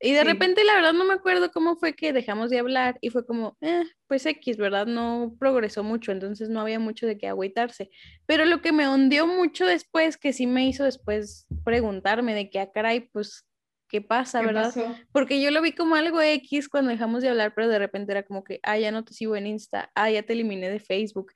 Y 0.00 0.12
de 0.12 0.22
repente, 0.22 0.64
la 0.64 0.74
verdad, 0.74 0.92
no 0.92 1.04
me 1.04 1.14
acuerdo 1.14 1.50
cómo 1.50 1.76
fue 1.76 1.94
que 1.94 2.12
dejamos 2.12 2.50
de 2.50 2.58
hablar 2.58 2.98
y 3.00 3.08
fue 3.08 3.24
como, 3.24 3.56
eh, 3.62 3.84
pues 4.06 4.26
X, 4.26 4.56
¿verdad? 4.56 4.86
No 4.86 5.34
progresó 5.38 5.82
mucho, 5.82 6.12
entonces 6.12 6.48
no 6.48 6.60
había 6.60 6.78
mucho 6.78 7.06
de 7.06 7.18
qué 7.18 7.28
agüitarse. 7.28 7.90
Pero 8.26 8.44
lo 8.44 8.60
que 8.60 8.72
me 8.72 8.88
hundió 8.88 9.26
mucho 9.26 9.66
después, 9.66 10.16
que 10.16 10.32
sí 10.32 10.46
me 10.46 10.66
hizo 10.66 10.84
después 10.84 11.46
preguntarme 11.64 12.34
de 12.34 12.50
qué, 12.50 12.60
a 12.60 12.62
ah, 12.62 12.72
caray, 12.72 13.08
pues, 13.12 13.46
¿qué 13.88 14.00
pasa, 14.00 14.42
verdad? 14.42 14.74
Porque 15.12 15.40
yo 15.40 15.50
lo 15.50 15.62
vi 15.62 15.72
como 15.72 15.94
algo 15.94 16.20
X 16.20 16.68
cuando 16.68 16.90
dejamos 16.90 17.22
de 17.22 17.28
hablar, 17.28 17.54
pero 17.54 17.68
de 17.68 17.78
repente 17.78 18.12
era 18.12 18.22
como 18.22 18.44
que, 18.44 18.60
ah, 18.62 18.78
ya 18.78 18.90
no 18.90 19.04
te 19.04 19.14
sigo 19.14 19.36
en 19.36 19.46
Insta, 19.46 19.90
ah, 19.94 20.10
ya 20.10 20.22
te 20.22 20.32
eliminé 20.32 20.70
de 20.70 20.80
Facebook. 20.80 21.32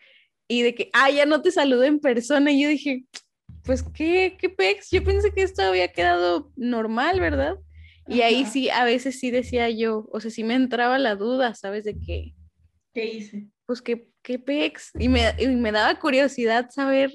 Y 0.49 0.63
de 0.63 0.75
que, 0.75 0.91
ah, 0.93 1.11
ya 1.11 1.27
no 1.27 1.43
te 1.43 1.51
saludo 1.51 1.85
en 1.85 2.01
persona. 2.01 2.51
Y 2.51 2.63
yo 2.63 2.69
dije, 2.69 3.05
pues, 3.65 3.83
¿qué, 3.83 4.37
qué 4.39 4.49
pex? 4.49 4.91
Yo 4.91 5.05
pensé 5.05 5.33
que 5.33 5.43
esto 5.43 5.63
había 5.63 5.89
quedado 5.89 6.53
normal, 6.57 7.21
¿verdad? 7.21 7.57
Y 8.09 8.23
ahí 8.23 8.47
sí, 8.47 8.71
a 8.71 8.85
veces 8.85 9.21
sí 9.21 9.31
decía 9.31 9.69
yo, 9.69 10.09
o 10.11 10.21
sea, 10.21 10.31
sí 10.31 10.43
me 10.43 10.55
entraba 10.55 10.99
la 10.99 11.15
duda, 11.15 11.55
¿sabes? 11.55 11.85
De 11.85 11.99
que, 11.99 12.35
¿Qué 12.99 13.07
hice? 13.07 13.47
pues, 13.67 13.81
¿qué, 13.83 14.09
qué 14.23 14.39
pex? 14.39 14.91
Y 14.99 15.09
me, 15.09 15.23
y 15.39 15.47
me 15.47 15.71
daba 15.73 16.01
curiosidad 16.01 16.71
saber, 16.71 17.13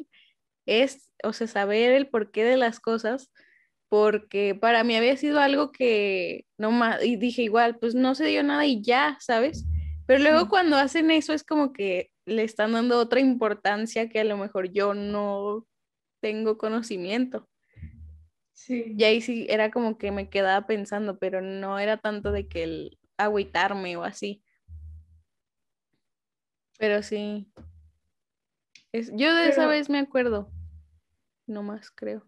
es, 0.66 1.12
o 1.24 1.34
sea, 1.34 1.48
saber 1.48 1.92
el 1.92 2.08
porqué 2.08 2.44
de 2.46 2.58
las 2.58 2.80
cosas, 2.80 3.32
porque 3.90 4.56
para 4.56 4.84
mí 4.84 4.96
había 4.96 5.18
sido 5.18 5.40
algo 5.40 5.72
que 5.72 6.46
no 6.58 6.72
más, 6.72 7.04
y 7.04 7.16
dije 7.18 7.42
igual, 7.42 7.80
pues 7.80 7.96
no 7.96 8.16
se 8.16 8.26
dio 8.28 8.44
nada 8.44 8.66
y 8.66 8.82
ya, 8.82 9.18
¿sabes? 9.20 9.66
Pero 10.06 10.22
luego 10.22 10.42
Sí. 10.42 10.48
cuando 10.50 10.78
hacen 10.78 11.12
eso 11.12 11.34
es 11.34 11.44
como 11.44 11.74
que 11.74 12.12
le 12.26 12.44
están 12.44 12.72
dando 12.72 12.98
otra 13.00 13.20
importancia 13.20 14.08
que 14.08 14.20
a 14.20 14.24
lo 14.24 14.38
mejor 14.38 14.72
yo 14.72 14.94
no 14.94 15.68
tengo 16.22 16.58
conocimiento. 16.58 17.50
Sí. 18.54 18.96
Y 18.98 19.04
ahí 19.04 19.22
sí 19.22 19.48
era 19.50 19.70
como 19.72 19.98
que 19.98 20.12
me 20.12 20.30
quedaba 20.30 20.66
pensando, 20.66 21.18
pero 21.18 21.42
no 21.42 21.78
era 21.80 21.98
tanto 21.98 22.32
de 22.32 22.48
que 22.48 22.64
el 22.64 23.00
agüitarme 23.18 23.98
o 23.98 24.04
así. 24.04 24.44
Pero 26.78 27.04
sí. 27.04 27.52
Es, 28.92 29.12
yo 29.14 29.34
de 29.34 29.50
esa 29.50 29.68
vez 29.68 29.90
me 29.90 30.00
acuerdo. 30.00 30.52
No 31.48 31.64
más, 31.64 31.92
creo. 31.92 32.26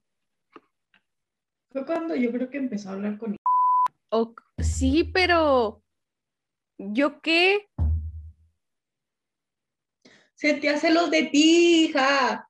Fue 1.71 1.85
cuando 1.85 2.15
yo 2.15 2.31
creo 2.31 2.49
que 2.49 2.57
empezó 2.57 2.89
a 2.89 2.93
hablar 2.93 3.17
con 3.17 3.35
O, 4.09 4.35
sí, 4.57 5.03
pero 5.13 5.83
¿yo 6.77 7.21
qué? 7.21 7.67
Sentía 10.35 10.77
celos 10.77 11.11
de 11.11 11.23
ti, 11.23 11.85
hija. 11.85 12.49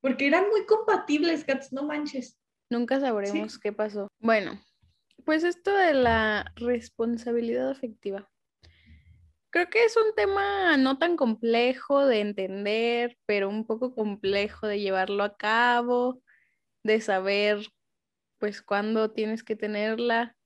Porque 0.00 0.26
eran 0.26 0.48
muy 0.48 0.64
compatibles, 0.66 1.44
Cats, 1.44 1.72
no 1.72 1.84
manches. 1.84 2.38
Nunca 2.70 3.00
sabremos 3.00 3.58
qué 3.58 3.72
pasó. 3.72 4.08
Bueno, 4.18 4.58
pues 5.24 5.44
esto 5.44 5.74
de 5.74 5.94
la 5.94 6.52
responsabilidad 6.56 7.70
afectiva. 7.70 8.30
Creo 9.50 9.68
que 9.68 9.84
es 9.84 9.96
un 9.96 10.14
tema 10.14 10.76
no 10.76 10.98
tan 10.98 11.16
complejo 11.16 12.06
de 12.06 12.20
entender, 12.20 13.18
pero 13.26 13.48
un 13.48 13.66
poco 13.66 13.94
complejo 13.94 14.68
de 14.68 14.80
llevarlo 14.80 15.24
a 15.24 15.36
cabo, 15.36 16.22
de 16.84 17.00
saber 17.00 17.58
pues 18.38 18.62
cuándo 18.62 19.10
tienes 19.10 19.42
que 19.42 19.56
tenerla, 19.56 20.36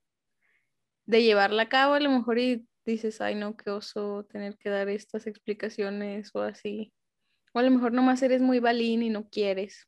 de 1.06 1.22
llevarla 1.22 1.64
a 1.64 1.68
cabo 1.68 1.94
a 1.94 2.00
lo 2.00 2.10
mejor 2.10 2.38
y 2.38 2.66
dices, 2.86 3.20
ay 3.20 3.34
no, 3.34 3.56
qué 3.56 3.70
oso 3.70 4.24
tener 4.24 4.56
que 4.56 4.70
dar 4.70 4.88
estas 4.88 5.26
explicaciones 5.26 6.30
o 6.34 6.40
así. 6.40 6.92
O 7.52 7.58
a 7.58 7.62
lo 7.62 7.70
mejor 7.70 7.92
nomás 7.92 8.22
eres 8.22 8.40
muy 8.40 8.58
balín 8.58 9.02
y 9.02 9.10
no 9.10 9.28
quieres. 9.28 9.86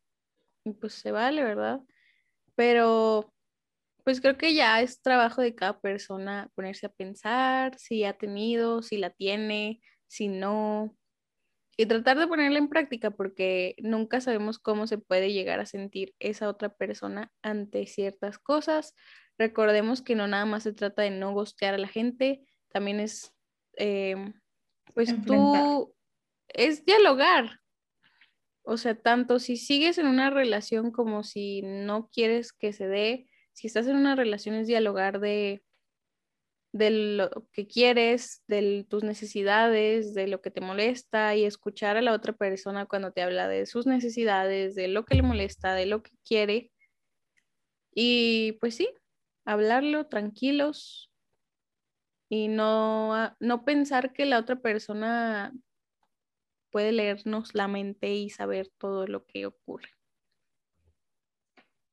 Y 0.64 0.72
pues 0.72 0.92
se 0.94 1.10
vale, 1.10 1.42
¿verdad? 1.42 1.80
Pero 2.54 3.32
pues 4.06 4.20
creo 4.20 4.38
que 4.38 4.54
ya 4.54 4.80
es 4.82 5.02
trabajo 5.02 5.42
de 5.42 5.56
cada 5.56 5.80
persona 5.80 6.48
ponerse 6.54 6.86
a 6.86 6.92
pensar 6.92 7.76
si 7.76 8.04
ha 8.04 8.12
tenido, 8.12 8.80
si 8.80 8.98
la 8.98 9.10
tiene, 9.10 9.80
si 10.06 10.28
no. 10.28 10.96
Y 11.76 11.86
tratar 11.86 12.16
de 12.16 12.28
ponerla 12.28 12.58
en 12.58 12.68
práctica 12.68 13.10
porque 13.10 13.74
nunca 13.78 14.20
sabemos 14.20 14.60
cómo 14.60 14.86
se 14.86 14.98
puede 14.98 15.32
llegar 15.32 15.58
a 15.58 15.66
sentir 15.66 16.14
esa 16.20 16.48
otra 16.48 16.68
persona 16.68 17.32
ante 17.42 17.84
ciertas 17.88 18.38
cosas. 18.38 18.94
Recordemos 19.38 20.02
que 20.02 20.14
no 20.14 20.28
nada 20.28 20.44
más 20.44 20.62
se 20.62 20.72
trata 20.72 21.02
de 21.02 21.10
no 21.10 21.32
gostear 21.32 21.74
a 21.74 21.78
la 21.78 21.88
gente, 21.88 22.46
también 22.68 23.00
es, 23.00 23.34
eh, 23.76 24.14
pues 24.94 25.08
Enfrentar. 25.08 25.64
tú, 25.64 25.96
es 26.46 26.84
dialogar. 26.84 27.58
O 28.62 28.76
sea, 28.76 28.94
tanto 28.94 29.40
si 29.40 29.56
sigues 29.56 29.98
en 29.98 30.06
una 30.06 30.30
relación 30.30 30.92
como 30.92 31.24
si 31.24 31.62
no 31.62 32.08
quieres 32.12 32.52
que 32.52 32.72
se 32.72 32.86
dé, 32.86 33.26
si 33.56 33.68
estás 33.68 33.86
en 33.86 33.96
una 33.96 34.14
relación 34.14 34.54
es 34.54 34.66
dialogar 34.66 35.18
de, 35.18 35.64
de 36.72 36.90
lo 36.90 37.30
que 37.52 37.66
quieres, 37.66 38.44
de 38.48 38.84
tus 38.86 39.02
necesidades, 39.02 40.12
de 40.12 40.26
lo 40.26 40.42
que 40.42 40.50
te 40.50 40.60
molesta 40.60 41.34
y 41.34 41.46
escuchar 41.46 41.96
a 41.96 42.02
la 42.02 42.12
otra 42.12 42.34
persona 42.34 42.84
cuando 42.84 43.12
te 43.12 43.22
habla 43.22 43.48
de 43.48 43.64
sus 43.64 43.86
necesidades, 43.86 44.74
de 44.74 44.88
lo 44.88 45.06
que 45.06 45.14
le 45.14 45.22
molesta, 45.22 45.74
de 45.74 45.86
lo 45.86 46.02
que 46.02 46.10
quiere. 46.22 46.70
Y 47.94 48.58
pues 48.60 48.76
sí, 48.76 48.90
hablarlo 49.46 50.06
tranquilos 50.06 51.10
y 52.28 52.48
no, 52.48 53.34
no 53.40 53.64
pensar 53.64 54.12
que 54.12 54.26
la 54.26 54.38
otra 54.38 54.56
persona 54.56 55.54
puede 56.70 56.92
leernos 56.92 57.54
la 57.54 57.68
mente 57.68 58.12
y 58.12 58.28
saber 58.28 58.68
todo 58.76 59.06
lo 59.06 59.24
que 59.24 59.46
ocurre. 59.46 59.95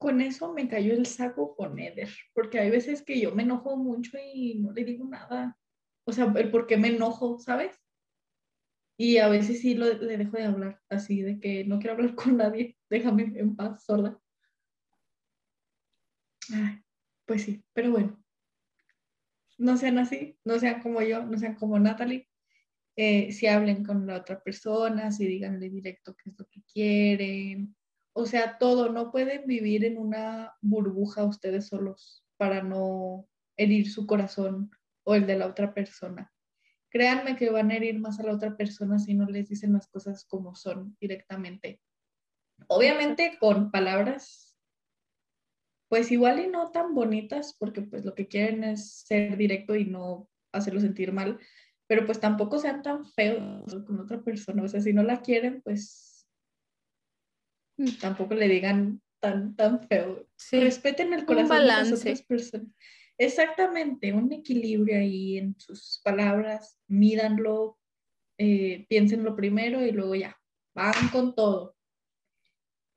Con 0.04 0.20
eso 0.20 0.52
me 0.52 0.68
cayó 0.68 0.92
el 0.92 1.06
saco 1.06 1.56
con 1.56 1.80
Eder, 1.80 2.10
porque 2.34 2.60
hay 2.60 2.70
veces 2.70 3.04
que 3.04 3.22
yo 3.22 3.34
me 3.34 3.44
enojo 3.44 3.78
mucho 3.78 4.18
y 4.18 4.56
no 4.56 4.74
le 4.74 4.84
digo 4.84 5.06
nada. 5.06 5.58
O 6.04 6.12
sea, 6.12 6.26
el 6.36 6.52
por 6.52 6.68
qué 6.68 6.76
me 6.76 6.90
enojo, 6.90 7.40
¿sabes? 7.40 7.82
Y 8.98 9.20
a 9.20 9.30
veces 9.30 9.62
sí 9.62 9.76
lo, 9.76 9.86
le 9.94 10.18
dejo 10.18 10.36
de 10.36 10.44
hablar, 10.44 10.82
así 10.90 11.22
de 11.22 11.40
que 11.40 11.64
no 11.64 11.80
quiero 11.80 11.94
hablar 11.94 12.16
con 12.16 12.36
nadie, 12.36 12.78
déjame 12.90 13.32
en 13.38 13.56
paz, 13.56 13.86
sorda. 13.86 14.20
Ay, 16.54 16.84
pues 17.26 17.44
sí, 17.44 17.64
pero 17.72 17.92
bueno. 17.92 18.22
No 19.58 19.78
sean 19.78 20.00
así, 20.00 20.38
no 20.44 20.60
sean 20.60 20.82
como 20.82 21.02
yo, 21.02 21.24
no 21.24 21.38
sean 21.38 21.56
como 21.56 21.80
Natalie. 21.80 22.28
Eh, 22.98 23.32
si 23.32 23.48
hablen 23.48 23.86
con 23.86 24.06
la 24.06 24.18
otra 24.18 24.44
persona, 24.44 25.14
si 25.14 25.26
díganle 25.26 25.70
directo 25.70 26.14
qué 26.14 26.30
es 26.30 26.38
lo 26.38 26.46
que 26.50 26.62
quieren. 26.64 27.74
O 28.14 28.26
sea, 28.26 28.58
todo, 28.60 28.90
no 28.90 29.12
pueden 29.12 29.48
vivir 29.48 29.86
en 29.86 29.98
una 29.98 30.54
burbuja 30.62 31.24
ustedes 31.24 31.68
solos 31.68 32.24
para 32.38 32.62
no 32.62 33.28
herir 33.58 33.90
su 33.90 34.06
corazón 34.06 34.72
o 35.04 35.16
el 35.16 35.26
de 35.26 35.38
la 35.38 35.48
otra 35.48 35.74
persona. 35.74 36.32
Créanme 36.90 37.36
que 37.36 37.50
van 37.50 37.72
a 37.72 37.76
herir 37.76 38.00
más 38.00 38.20
a 38.20 38.24
la 38.24 38.34
otra 38.34 38.56
persona 38.56 39.00
si 39.00 39.16
no 39.16 39.26
les 39.26 39.50
dicen 39.50 39.74
las 39.74 39.88
cosas 39.88 40.26
como 40.26 40.54
son 40.54 40.96
directamente. 41.00 41.82
Obviamente 42.68 43.38
con 43.40 43.72
palabras, 43.72 44.56
pues 45.90 46.12
igual 46.12 46.40
y 46.40 46.48
no 46.48 46.72
tan 46.72 46.94
bonitas, 46.94 47.56
porque 47.58 47.82
pues 47.82 48.06
lo 48.06 48.14
que 48.14 48.28
quieren 48.28 48.64
es 48.64 48.92
ser 49.06 49.38
directo 49.38 49.76
y 49.76 49.86
no 49.86 50.30
hacerlo 50.52 50.80
sentir 50.80 51.12
mal, 51.12 51.40
pero 51.88 52.06
pues 52.06 52.20
tampoco 52.20 52.60
sean 52.60 52.84
tan 52.84 53.06
feos 53.06 53.76
con 53.86 54.00
otra 54.00 54.22
persona. 54.22 54.64
O 54.64 54.68
sea, 54.68 54.82
si 54.82 54.94
no 54.94 55.04
la 55.04 55.22
quieren, 55.22 55.62
pues 55.64 56.13
tampoco 58.00 58.34
le 58.34 58.48
digan 58.48 59.02
tan, 59.20 59.56
tan 59.56 59.82
feo. 59.88 60.28
Sí, 60.36 60.60
Respeten 60.60 61.14
el 61.14 61.26
corazón 61.26 61.60
de 61.60 61.66
las 61.66 61.92
otras 61.92 62.22
personas. 62.24 62.68
Exactamente, 63.18 64.12
un 64.12 64.32
equilibrio 64.34 64.98
ahí 64.98 65.38
en 65.38 65.56
sus 65.60 66.02
palabras, 66.04 66.80
mídanlo, 66.88 67.78
eh, 68.38 68.86
piénsenlo 68.90 69.36
primero 69.36 69.86
y 69.86 69.92
luego 69.92 70.16
ya, 70.16 70.36
van 70.74 71.10
con 71.12 71.36
todo. 71.36 71.76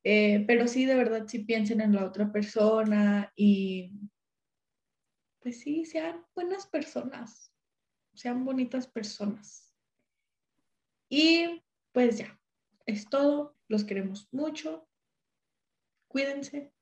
Eh, 0.03 0.43
pero 0.47 0.67
sí, 0.67 0.85
de 0.85 0.95
verdad, 0.95 1.25
sí 1.27 1.39
piensen 1.39 1.81
en 1.81 1.93
la 1.93 2.05
otra 2.05 2.31
persona 2.31 3.31
y 3.35 3.91
pues 5.41 5.59
sí, 5.59 5.85
sean 5.85 6.25
buenas 6.33 6.67
personas, 6.67 7.53
sean 8.13 8.43
bonitas 8.43 8.87
personas. 8.87 9.73
Y 11.09 11.61
pues 11.91 12.17
ya, 12.17 12.39
es 12.85 13.07
todo, 13.09 13.56
los 13.69 13.83
queremos 13.83 14.27
mucho, 14.31 14.87
cuídense. 16.07 16.73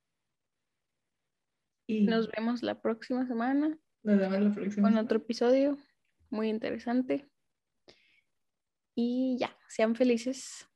Y 1.88 2.06
Nos 2.06 2.30
vemos 2.32 2.64
la 2.64 2.82
próxima 2.82 3.28
semana 3.28 3.78
nos 4.04 4.20
vemos 4.20 4.40
la 4.42 4.52
próxima. 4.54 4.90
con 4.90 4.98
otro 4.98 5.18
episodio 5.18 5.78
muy 6.30 6.50
interesante. 6.50 7.30
Y 8.96 9.38
ya, 9.40 9.56
sean 9.68 9.96
felices. 9.96 10.68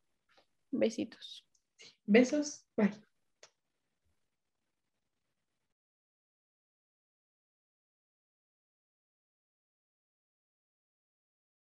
Besitos. 0.71 1.47
Besos, 2.05 2.65
bye. 2.75 3.08